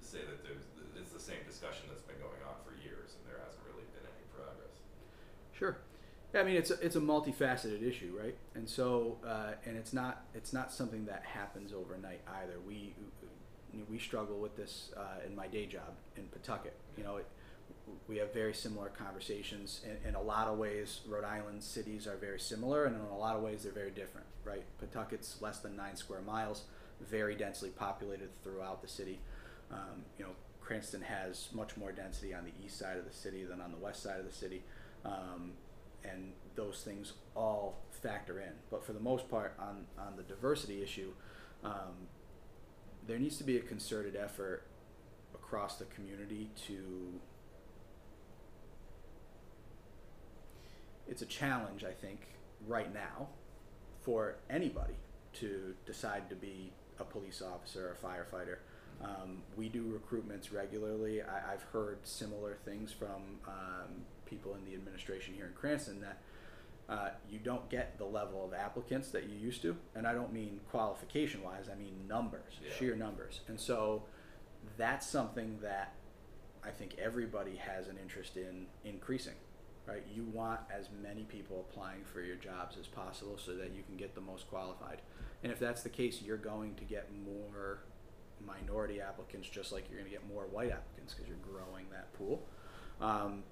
[0.00, 0.64] say that there's,
[0.96, 4.08] it's the same discussion that's been going on for years and there hasn't really been
[4.08, 4.80] any progress.
[5.52, 5.76] Sure.
[6.34, 8.36] Yeah, I mean it's a, it's a multifaceted issue, right?
[8.54, 12.54] And so uh, and it's not it's not something that happens overnight either.
[12.66, 12.94] We
[13.90, 16.74] we struggle with this uh, in my day job in Pawtucket.
[16.96, 17.26] You know, it,
[18.08, 19.82] we have very similar conversations.
[19.84, 23.16] In, in a lot of ways, Rhode Island cities are very similar, and in a
[23.16, 24.64] lot of ways, they're very different, right?
[24.80, 26.64] Pawtucket's less than nine square miles.
[27.10, 29.20] very densely populated throughout the city.
[29.70, 33.44] Um, you know, Cranston has much more density on the east side of the city
[33.44, 34.62] than on the west side of the city,
[35.04, 35.52] um,
[36.04, 38.52] and those things all factor in.
[38.70, 41.12] But for the most part, on on the diversity issue,
[41.64, 42.08] um,
[43.06, 44.64] there needs to be a concerted effort
[45.34, 47.20] across the community to
[51.08, 52.20] it's a challenge i think
[52.66, 53.28] right now
[54.02, 54.94] for anybody
[55.32, 58.56] to decide to be a police officer or a firefighter
[59.02, 64.74] um, we do recruitments regularly I, i've heard similar things from um, people in the
[64.74, 66.18] administration here in cranston that
[66.88, 70.32] uh, you don't get the level of applicants that you used to and i don't
[70.32, 72.72] mean qualification wise i mean numbers Yeah.
[72.78, 74.04] sheer numbers and so
[74.76, 75.94] that's something that
[76.64, 79.34] I think everybody has an interest in increasing,
[79.86, 80.02] right?
[80.12, 83.96] You want as many people applying for your jobs as possible so that you can
[83.96, 85.00] get the most qualified.
[85.44, 87.84] And if that's the case, you're going to get more
[88.44, 92.12] minority applicants just like you're going to get more white applicants because you're growing that
[92.14, 92.42] pool.
[93.00, 93.44] Um,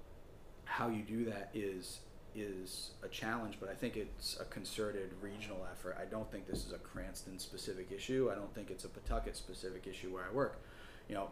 [0.65, 1.99] how you do that is
[2.35, 5.97] is a challenge, but I think it's a concerted regional effort.
[5.99, 8.29] I don't think this is a Cranston specific issue.
[8.29, 10.59] I don't think it's a Pawtucket specific issue where I work.
[11.07, 11.29] You know,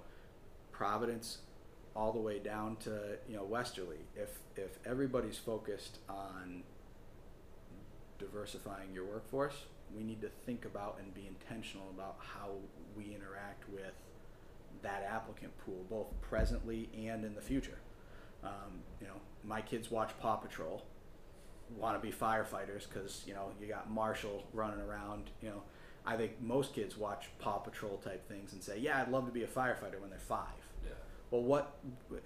[0.72, 1.40] Providence
[1.96, 4.00] all the way down to you know Westerly.
[4.16, 6.64] If if everybody's focused on
[8.18, 9.66] diversifying your workforce,
[9.96, 12.52] we need to think about and be intentional about how
[12.96, 13.94] we interact with
[14.82, 17.78] that applicant pool, both presently and in the future.
[18.44, 20.84] Um, you know, my kids watch Paw Patrol,
[21.78, 25.30] want to be firefighters because you know you got Marshall running around.
[25.42, 25.64] You know,
[26.06, 29.32] I think most kids watch Paw Patrol type things and say, "Yeah, I'd love to
[29.32, 30.48] be a firefighter when they're five.
[30.84, 30.92] Yeah.
[31.32, 31.78] Well, what?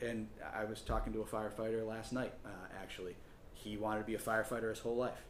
[0.01, 2.34] And I was talking to a firefighter last night.
[2.45, 2.49] Uh,
[2.82, 3.15] actually,
[3.53, 5.25] he wanted to be a firefighter his whole life.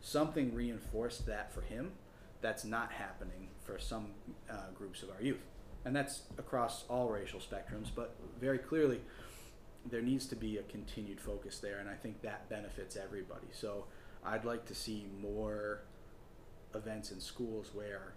[0.00, 1.92] Something reinforced that for him.
[2.40, 4.08] That's not happening for some
[4.50, 5.44] uh, groups of our youth,
[5.84, 7.88] and that's across all racial spectrums.
[7.94, 9.02] But very clearly,
[9.90, 13.48] there needs to be a continued focus there, and I think that benefits everybody.
[13.52, 13.86] So,
[14.24, 15.82] I'd like to see more
[16.74, 18.14] events in schools where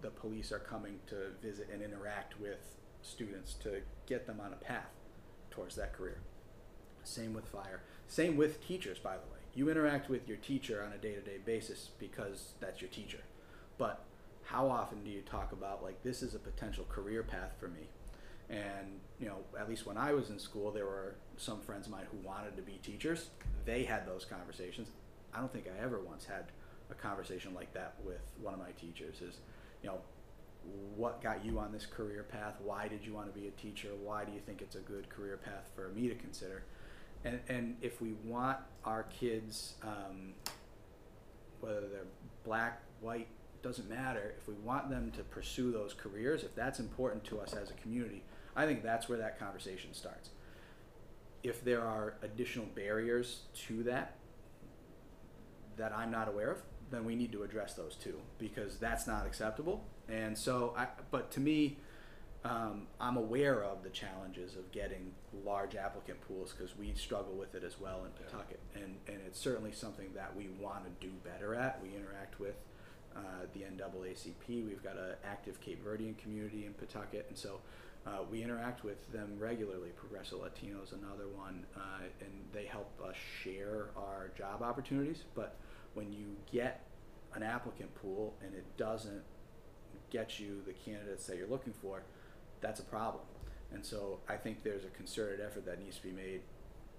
[0.00, 4.56] the police are coming to visit and interact with students to get them on a
[4.56, 4.90] path
[5.50, 6.20] towards that career.
[7.02, 7.82] Same with fire.
[8.06, 9.38] Same with teachers, by the way.
[9.54, 13.20] You interact with your teacher on a day to day basis because that's your teacher.
[13.76, 14.04] But
[14.44, 17.88] how often do you talk about, like, this is a potential career path for me?
[18.50, 21.92] And, you know, at least when I was in school, there were some friends of
[21.92, 23.28] mine who wanted to be teachers.
[23.64, 24.88] They had those conversations.
[25.34, 26.44] I don't think I ever once had
[26.90, 29.38] a conversation like that with one of my teachers is,
[29.82, 29.98] you know,
[30.96, 32.54] what got you on this career path?
[32.62, 33.88] Why did you want to be a teacher?
[34.02, 36.64] Why do you think it's a good career path for me to consider?
[37.24, 40.34] And, and if we want our kids, um,
[41.60, 42.06] whether they're
[42.44, 44.34] black, white, it doesn't matter.
[44.38, 47.74] If we want them to pursue those careers, if that's important to us as a
[47.74, 48.22] community,
[48.58, 50.30] I think that's where that conversation starts.
[51.44, 54.16] If there are additional barriers to that
[55.76, 56.58] that I'm not aware of,
[56.90, 59.84] then we need to address those too, because that's not acceptable.
[60.08, 61.78] And so, I, but to me,
[62.44, 65.12] um, I'm aware of the challenges of getting
[65.44, 68.30] large applicant pools because we struggle with it as well in Yeah.
[68.32, 71.80] Pawtucket, and and it's certainly something that we want to do better at.
[71.80, 72.56] We interact with
[73.14, 73.20] uh,
[73.54, 74.48] the NAACP.
[74.66, 77.60] We've got an active Cape Verdean community in Pawtucket, and so
[78.08, 79.90] uh, we interact with them regularly.
[79.90, 85.24] Progreso Latino is another one, uh, and they help us share our job opportunities.
[85.34, 85.56] But
[85.94, 86.86] when you get
[87.34, 89.22] an applicant pool and it doesn't
[90.10, 92.02] get you the candidates that you're looking for,
[92.60, 93.24] that's a problem.
[93.72, 96.40] And so I think there's a concerted effort that needs to be made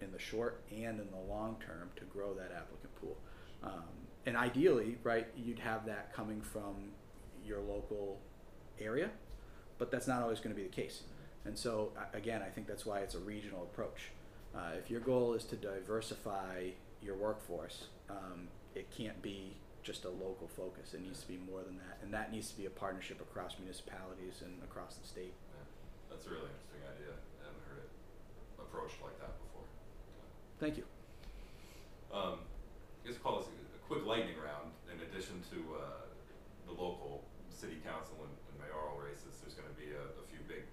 [0.02, 3.18] in the short and in the long term to grow that applicant pool.
[3.64, 3.84] Um,
[4.26, 6.92] and ideally, right, you'd have that coming from
[7.44, 8.20] your local
[8.80, 9.10] area,
[9.80, 11.02] but that's not always going to be the case.
[11.46, 14.12] And so, again, I think that's why it's a regional approach.
[14.54, 16.70] Uh, if your goal is to diversify
[17.02, 20.94] your workforce, um, it can't be just a local focus.
[20.94, 23.58] It needs to be more than that, and that needs to be a partnership across
[23.58, 25.34] municipalities and across the state.
[25.34, 25.66] Yeah.
[26.12, 27.14] That's a really interesting idea.
[27.42, 27.92] I haven't heard it
[28.60, 29.66] approached like that before.
[30.60, 30.86] Thank you.
[32.12, 34.76] Um, I guess call this a a quick lightning round.
[34.92, 36.06] In addition to uh,
[36.68, 40.42] the local city council and, and mayoral races, there's going to be a, a few
[40.50, 40.66] big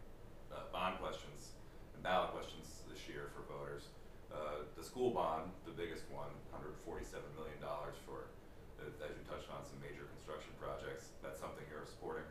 [0.50, 1.57] uh, bond questions
[1.97, 3.89] and ballot questions this year for voters.
[4.29, 8.29] Uh, the school bond, the biggest one, 147 million dollars for,
[8.77, 11.16] uh, as you touched on, some major construction projects.
[11.24, 12.29] That's something you're supporting.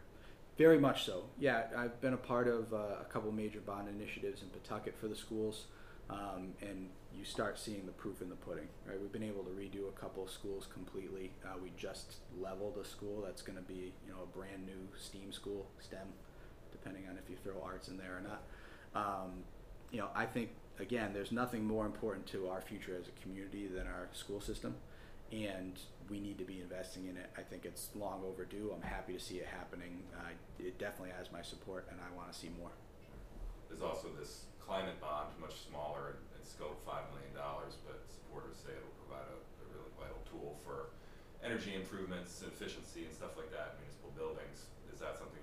[0.62, 1.26] Very much so.
[1.40, 5.08] Yeah, I've been a part of uh, a couple major bond initiatives in Pawtucket for
[5.08, 5.66] the schools.
[6.10, 8.68] um, and you start seeing the proof in the pudding.
[8.86, 11.32] Right, we've been able to redo a couple of schools completely.
[11.44, 14.88] Uh, we just leveled a school that's going to be you know a brand new
[15.00, 16.08] STEAM school, STEM,
[16.86, 18.42] depending on if you throw arts in there or not.
[18.94, 19.44] Um,
[19.92, 23.68] you know, I think again, there's nothing more important to our future as a community
[23.68, 24.76] than our school system,
[25.32, 25.80] and
[26.10, 27.30] we need to be investing in it.
[27.38, 28.72] I think it's long overdue.
[28.76, 30.04] I'm happy to see it happening.
[30.14, 32.72] Uh, it definitely has my support, and I want to see more.
[33.68, 38.70] There's also this climate bond, much smaller in, scope, five million dollars, but supporters say
[38.78, 40.94] it'll provide a, a really vital tool for
[41.42, 44.70] energy improvements, efficiency, and stuff like that in municipal buildings.
[44.94, 45.35] Is that something?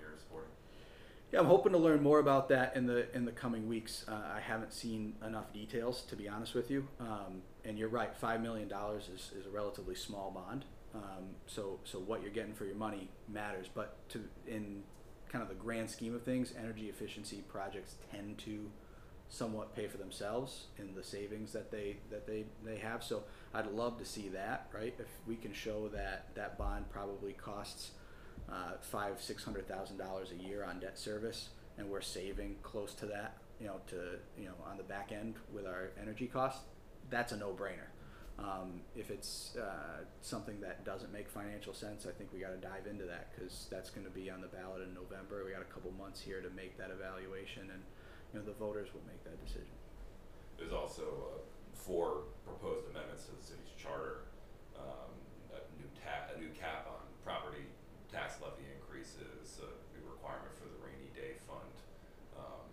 [1.33, 4.05] Yeah, I'm hoping to learn more about that in the in the coming weeks.
[4.07, 6.87] Uh, I haven't seen enough details to be honest with you.
[6.99, 10.63] Um, and you're right, five million dollars is, is a relatively small bond.
[10.93, 13.65] Um, so so what you're getting for your money matters.
[13.73, 14.83] But to in
[15.27, 18.69] kind of the grand scheme of things, energy efficiency projects tend to
[19.27, 23.03] somewhat pay for themselves in the savings that they that they they have.
[23.03, 23.23] So
[23.55, 24.67] I'd love to see that.
[24.71, 27.89] Right, if we can show that that bond probably costs
[28.51, 32.93] uh, five six hundred thousand dollars a year on debt service, and we're saving close
[32.95, 36.61] to that, you know, to you know on the back end with our energy costs.
[37.09, 37.91] That's a no-brainer.
[38.39, 42.57] Um, if it's uh, something that doesn't make financial sense, I think we got to
[42.57, 45.45] dive into that because that's going to be on the ballot in November.
[45.45, 47.81] We got a couple months here to make that evaluation, and
[48.33, 49.69] you know the voters will make that decision.
[50.57, 51.39] There's also uh,
[51.73, 54.25] four proposed amendments to the city's charter.
[54.73, 55.13] Um,
[55.53, 57.69] a new ta- a new cap on property
[58.13, 61.73] tax levy increases, a new requirement for the rainy day fund.
[62.37, 62.69] Um,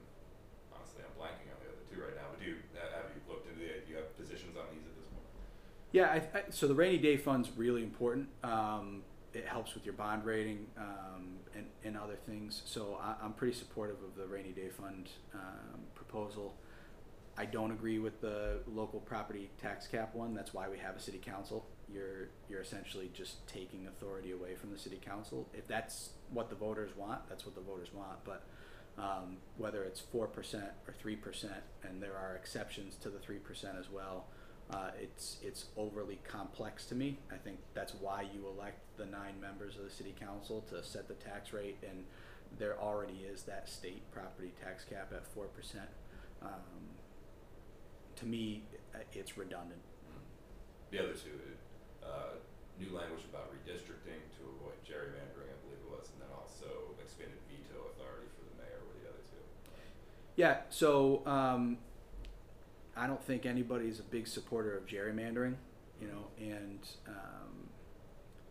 [0.68, 2.28] honestly, I'm blanking on the other two right now.
[2.28, 3.88] But do you have you looked into it?
[3.88, 5.24] Do you have positions on these at this point?
[5.96, 8.28] Yeah, I, I, so the rainy day fund's really important.
[8.44, 12.62] Um, it helps with your bond rating um, and, and other things.
[12.66, 16.54] So I, I'm pretty supportive of the rainy day fund um, proposal.
[17.38, 20.34] I don't agree with the local property tax cap one.
[20.34, 21.64] That's why we have a city council.
[21.92, 25.48] You're you're essentially just taking authority away from the city council.
[25.54, 28.24] If that's what the voters want, that's what the voters want.
[28.24, 28.44] But
[28.98, 33.38] um, whether it's four percent or three percent, and there are exceptions to the three
[33.38, 34.26] percent as well.
[34.70, 37.18] Uh, it's it's overly complex to me.
[37.32, 41.08] I think that's why you elect the nine members of the city council to set
[41.08, 42.04] the tax rate, and
[42.56, 45.88] there already is that state property tax cap at four percent.
[46.40, 46.94] Um,
[48.16, 48.62] to me,
[48.94, 49.80] uh, it's redundant.
[50.90, 51.30] The other two,
[52.04, 52.40] uh,
[52.78, 57.38] new language about redistricting to avoid gerrymandering, I believe it was, and then also expanded
[57.48, 59.42] veto authority for the mayor were the other two.
[60.36, 61.78] Yeah, so um,
[62.96, 65.56] I don't think anybody's a big supporter of gerrymandering,
[66.00, 67.68] you know, and um,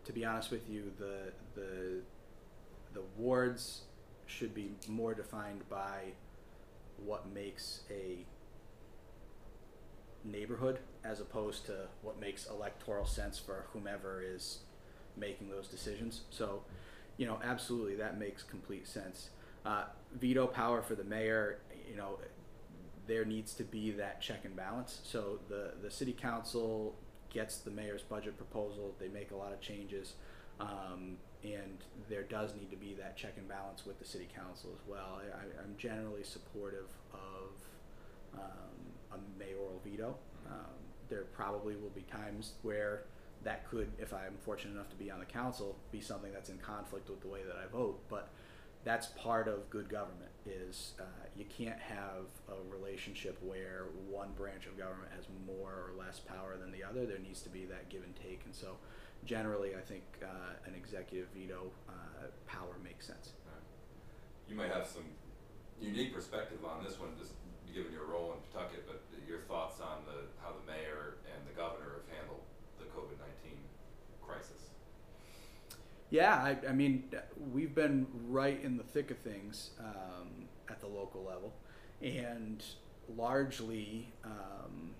[0.05, 2.01] to be honest with you, the the
[2.93, 3.81] the wards
[4.25, 6.13] should be more defined by
[7.05, 8.25] what makes a
[10.23, 14.59] neighborhood as opposed to what makes electoral sense for whomever is
[15.15, 16.21] making those decisions.
[16.29, 16.63] So,
[17.17, 19.29] you know, absolutely that makes complete sense.
[19.65, 22.19] Uh, veto power for the mayor, you know,
[23.07, 25.01] there needs to be that check and balance.
[25.03, 26.95] So the the city council
[27.29, 28.95] gets the mayor's budget proposal.
[28.99, 30.13] They make a lot of changes,
[30.59, 31.77] um, and
[32.07, 35.21] there does need to be that check and balance with the city council as well.
[35.21, 40.15] I, I'm generally supportive of um, a mayoral veto.
[40.47, 40.78] Um,
[41.09, 43.03] there probably will be times where
[43.43, 46.57] that could, if I'm fortunate enough to be on the council, be something that's in
[46.57, 47.99] conflict with the way that I vote.
[48.09, 48.29] But
[48.83, 50.31] that's part of good government.
[50.45, 51.03] Is uh,
[51.35, 56.57] you can't have a relationship where one branch of government has more or less power
[56.59, 57.05] than the other.
[57.05, 58.41] There needs to be that give and take.
[58.45, 58.77] And so,
[59.25, 63.33] generally, I think uh, an executive veto uh, power makes sense.
[64.49, 65.05] You might have some
[65.79, 67.33] unique perspective on this one, just
[67.73, 71.55] given your role in Pawtucket, but your thoughts on the, how the mayor and the
[71.55, 72.41] governor have handled
[72.79, 73.59] the COVID nineteen
[74.25, 74.69] crisis.
[76.09, 77.03] Yeah, I, I mean,
[77.53, 81.53] we've been right in the thick of things um, at the local level,
[82.01, 82.63] and
[83.15, 84.91] largely um,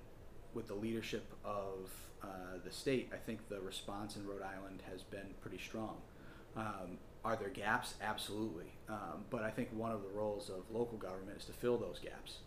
[0.53, 1.89] with the leadership of
[2.22, 2.28] uh,
[2.63, 5.97] the state, I think the response in Rhode Island has been pretty strong.
[6.55, 7.95] Um, are there gaps?
[8.01, 8.72] Absolutely.
[8.88, 11.99] Um, but I think one of the roles of local government is to fill those
[11.99, 12.38] gaps.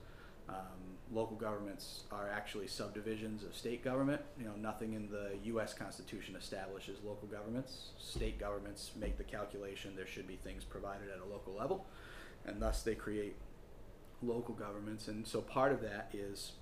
[0.53, 0.83] Um,
[1.13, 4.23] local governments are actually subdivisions of state government.
[4.39, 5.75] You know, nothing in the U.S.
[5.75, 7.91] Constitution establishes local governments.
[7.99, 11.87] State governments make the calculation there should be things provided at a local level,
[12.47, 13.37] and thus they create
[14.23, 15.09] local governments.
[15.09, 16.53] And so part of that is,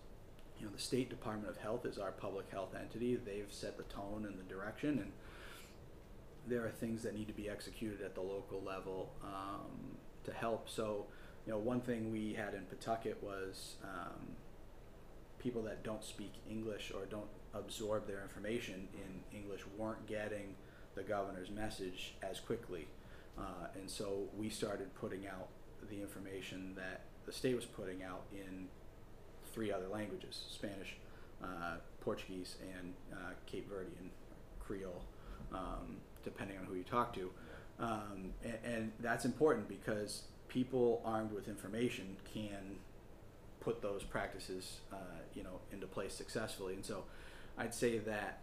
[0.59, 3.16] you know, the State Department of Health is our public health entity.
[3.16, 5.12] They've set the tone and the direction, and
[6.47, 10.68] there are things that need to be executed at the local level um, to help.
[10.68, 11.07] So,
[11.47, 14.36] you know, one thing we had in Pawtucket was um,
[15.38, 20.55] people that don't speak English or don't absorb their information in English weren't getting
[20.95, 22.86] the governor's message as quickly.
[23.38, 25.49] Uh, and so we started putting out
[25.88, 28.66] the information that the state was putting out in
[29.53, 30.97] three other languages Spanish,
[31.43, 34.11] uh, Portuguese, and uh, Cape Verdean,
[34.59, 35.05] Creole,
[35.53, 37.30] um, depending on who you talk to.
[37.78, 42.76] Um, and, and that's important because people armed with information can
[43.61, 44.96] put those practices, uh,
[45.34, 46.74] you know, into place successfully.
[46.74, 47.05] And so,
[47.57, 48.40] I'd say that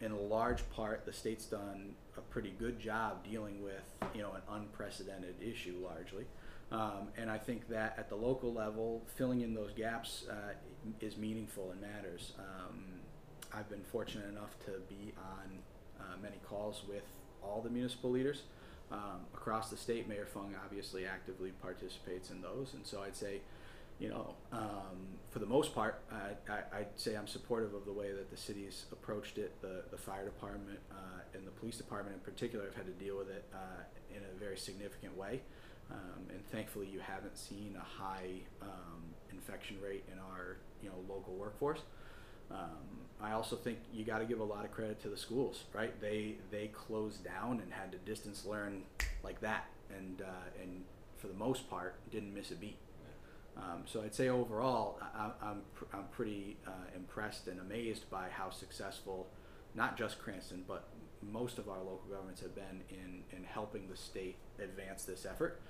[0.00, 3.82] in a large part, the state's done a pretty good job dealing with,
[4.14, 6.24] you know, an unprecedented issue largely.
[6.70, 10.52] Um, and I think that at the local level, filling in those gaps uh,
[11.00, 12.32] is meaningful and matters.
[12.38, 12.84] Um,
[13.52, 15.58] I've been fortunate enough to be on
[15.98, 17.04] uh, many calls with
[17.42, 18.42] all the municipal leaders
[18.90, 20.08] um, across the state.
[20.08, 23.40] Mayor Fung obviously actively participates in those, and so I'd say,
[23.98, 28.12] you know, um, for the most part, I, I'd say I'm supportive of the way
[28.12, 29.60] that the city's approached it.
[29.60, 33.16] The the fire department uh, and the police department in particular have had to deal
[33.16, 35.40] with it uh, in a very significant way.
[35.90, 40.96] Um, and thankfully, you haven't seen a high um, infection rate in our you know
[41.08, 41.80] local workforce.
[42.50, 45.64] Um, I also think you got to give a lot of credit to the schools,
[45.72, 45.98] right?
[46.00, 48.82] They they closed down and had to distance learn
[49.22, 50.84] like that, and uh, and
[51.16, 52.78] for the most part didn't miss a beat.
[53.56, 58.28] Um, so I'd say overall, I, I'm pr- I'm pretty uh, impressed and amazed by
[58.30, 59.26] how successful,
[59.74, 60.84] not just Cranston, but
[61.20, 65.60] most of our local governments have been in in helping the state advance this effort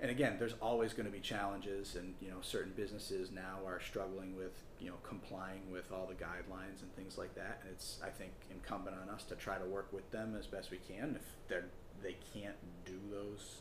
[0.00, 3.80] and again, there's always going to be challenges, and you know, certain businesses now are
[3.80, 7.60] struggling with you know complying with all the guidelines and things like that.
[7.62, 10.70] And it's I think incumbent on us to try to work with them as best
[10.70, 11.16] we can.
[11.16, 11.66] If they're
[12.02, 13.60] they can't do those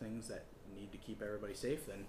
[0.00, 0.44] things that
[0.74, 2.06] need to keep everybody safe, then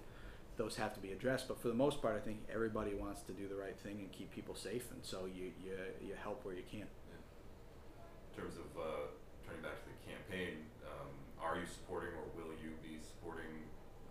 [0.56, 1.48] those have to be addressed.
[1.48, 4.10] But for the most part, I think everybody wants to do the right thing and
[4.12, 6.86] keep people safe, and so you you you help where you can.
[6.86, 9.08] In terms of uh,
[9.46, 11.08] turning back to the campaign, um,
[11.40, 13.48] are you supporting or will you be supporting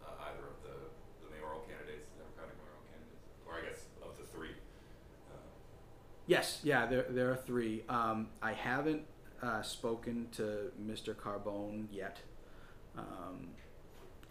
[0.01, 0.77] uh, either of the,
[1.21, 4.57] the mayoral candidates, the Democratic mayoral candidates, or I guess of the three?
[5.29, 5.37] Uh,
[6.27, 7.83] Yes, yeah, there, there are three.
[7.87, 9.03] Um, I haven't
[9.43, 11.13] uh, spoken to Mr.
[11.13, 12.17] Carbone yet,
[12.97, 13.49] um,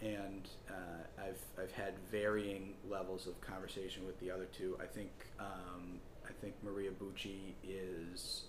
[0.01, 4.77] and uh, I've I've had varying levels of conversation with the other two.
[4.83, 8.43] I think um, I think Maria Bucci is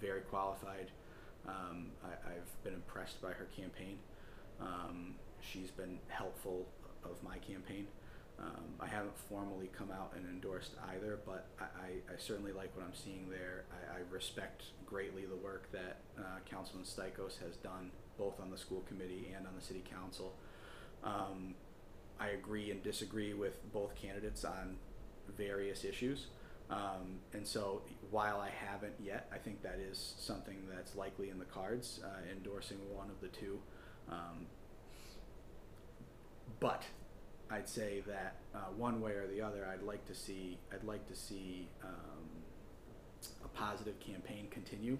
[0.00, 0.90] very qualified.
[1.46, 3.98] Um, I, I've been impressed by her campaign.
[4.60, 6.66] Um, she's been helpful
[7.04, 7.86] of my campaign.
[8.40, 12.74] Um, I haven't formally come out and endorsed either, but I, I, I certainly like
[12.76, 13.64] what I'm seeing there.
[13.72, 18.58] I, I respect greatly the work that uh, Councilman Stycos has done, both on the
[18.58, 20.34] school committee and on the city council.
[21.02, 21.54] Um,
[22.20, 24.76] I agree and disagree with both candidates on
[25.36, 26.26] various issues.
[26.70, 31.38] Um, and so, while I haven't yet, I think that is something that's likely in
[31.38, 33.58] the cards, uh, endorsing one of the two.
[34.10, 34.46] Um,
[36.60, 36.82] but
[37.50, 41.06] I'd say that uh, one way or the other, I'd like to see I'd like
[41.08, 42.42] to see um,
[43.44, 44.98] a positive campaign continue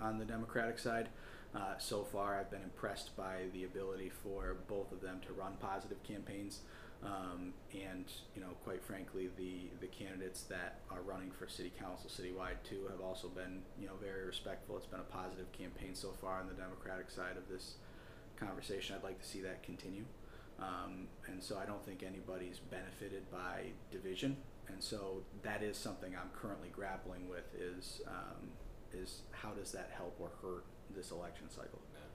[0.00, 1.08] on the Democratic side.
[1.54, 5.54] Uh, so far, I've been impressed by the ability for both of them to run
[5.58, 6.60] positive campaigns,
[7.02, 12.10] um, and you know, quite frankly, the the candidates that are running for city council
[12.10, 14.76] citywide too have also been you know very respectful.
[14.76, 17.76] It's been a positive campaign so far on the Democratic side of this
[18.38, 18.96] conversation.
[18.96, 20.04] I'd like to see that continue.
[20.58, 24.36] Um, and so I don't think anybody's benefited by division.
[24.68, 28.50] And so that is something I'm currently grappling with is, um,
[28.92, 30.64] is how does that help or hurt
[30.96, 31.80] this election cycle?
[31.92, 32.08] Yeah.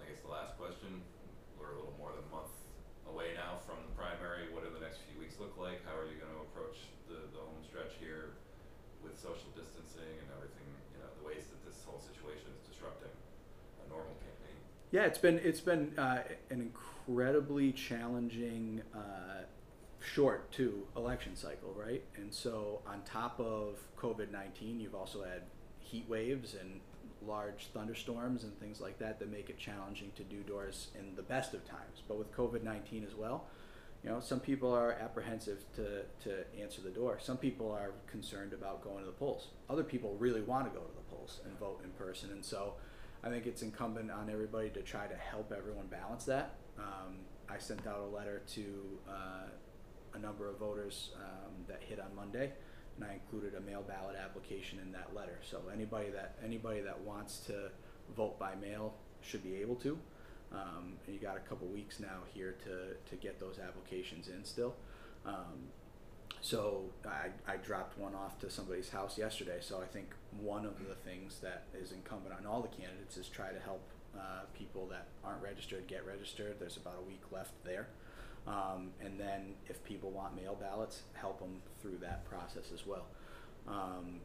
[0.00, 1.04] I guess the last question,
[1.60, 2.52] we're a little more than a month
[3.06, 4.50] away now from the primary.
[4.50, 5.84] What do the next few weeks look like?
[5.86, 8.34] How are you going to approach the, the home stretch here
[9.04, 10.66] with social distancing and everything,
[10.96, 14.58] you know, the ways that this whole situation is disrupting a normal campaign?
[14.92, 19.42] Yeah, it's been it's been uh, an incredibly challenging, uh,
[20.00, 22.04] short too election cycle, right?
[22.16, 25.42] And so on top of COVID nineteen, you've also had
[25.80, 26.80] heat waves and
[27.26, 31.22] large thunderstorms and things like that that make it challenging to do doors in the
[31.22, 32.02] best of times.
[32.06, 33.46] But with COVID nineteen as well,
[34.04, 37.18] you know, some people are apprehensive to, to answer the door.
[37.20, 39.48] Some people are concerned about going to the polls.
[39.68, 42.30] Other people really want to go to the polls and vote in person.
[42.30, 42.74] And so
[43.26, 46.54] I think it's incumbent on everybody to try to help everyone balance that.
[46.78, 47.16] Um,
[47.48, 48.64] I sent out a letter to
[49.08, 49.48] uh,
[50.14, 52.52] a number of voters um, that hit on Monday,
[52.94, 55.40] and I included a mail ballot application in that letter.
[55.42, 57.70] So anybody that anybody that wants to
[58.16, 59.98] vote by mail should be able to.
[60.52, 64.76] Um, you got a couple weeks now here to to get those applications in still.
[65.24, 65.72] Um,
[66.40, 69.58] so I, I dropped one off to somebody's house yesterday.
[69.60, 73.28] So I think one of the things that is incumbent on all the candidates is
[73.28, 73.82] try to help
[74.16, 76.56] uh, people that aren't registered get registered.
[76.58, 77.88] There's about a week left there.
[78.46, 83.06] Um, and then if people want mail ballots, help them through that process as well.
[83.66, 84.20] Um,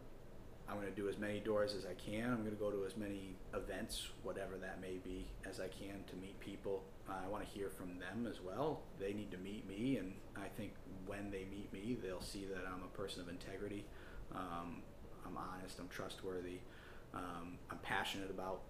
[0.70, 2.32] I'm going to do as many doors as I can.
[2.32, 6.04] I'm going to go to as many events, whatever that may be, as I can
[6.08, 6.84] to meet people.
[7.10, 8.82] Uh, I want to hear from them as well.
[9.00, 10.72] They need to meet me, and I think
[11.06, 13.84] when they meet me, they'll see that I'm a person of integrity.
[14.34, 14.82] Um,
[15.26, 15.80] I'm honest.
[15.80, 16.60] I'm trustworthy.
[17.14, 18.62] Um, I'm passionate about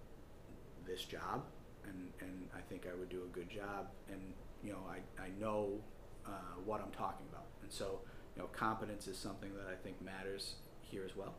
[0.85, 1.43] this job,
[1.87, 3.87] and, and I think I would do a good job.
[4.11, 4.21] And
[4.63, 5.79] you know, I, I know
[6.25, 7.99] uh, what I'm talking about, and so
[8.35, 11.35] you know, competence is something that I think matters here as well.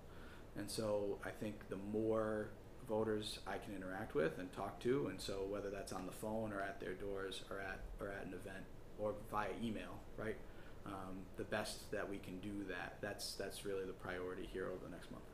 [0.57, 2.49] And so I think the more
[2.89, 6.53] voters I can interact with and talk to, and so whether that's on the phone
[6.53, 8.65] or at their doors or at or at an event
[8.99, 10.37] or via email, right?
[10.85, 12.99] Um, the best that we can do that.
[13.01, 15.25] That's that's really the priority here over the next month.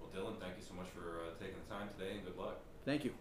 [0.00, 2.60] Well, Dylan, thank you so much for uh, taking the time today, and good luck.
[2.84, 3.12] Thank you.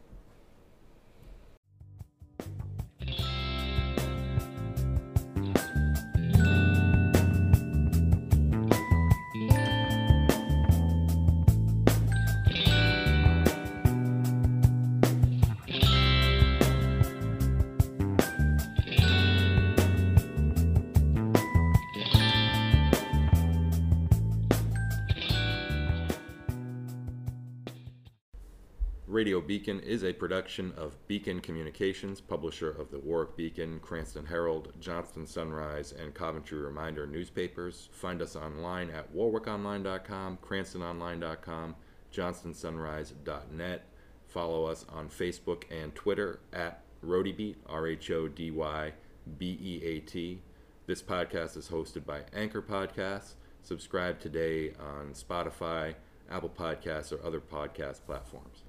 [29.22, 34.74] Radio Beacon is a production of Beacon Communications, publisher of the Warwick Beacon, Cranston Herald,
[34.80, 37.90] Johnston Sunrise, and Coventry Reminder newspapers.
[37.92, 41.76] Find us online at warwickonline.com, cranstononline.com,
[42.12, 43.86] johnstonsunrise.net.
[44.28, 48.92] Follow us on Facebook and Twitter at Rhodybeat, R H O D Y
[49.38, 50.42] B E A T.
[50.88, 53.36] This podcast is hosted by Anchor Podcasts.
[53.62, 55.94] Subscribe today on Spotify,
[56.28, 58.61] Apple Podcasts, or other podcast platforms.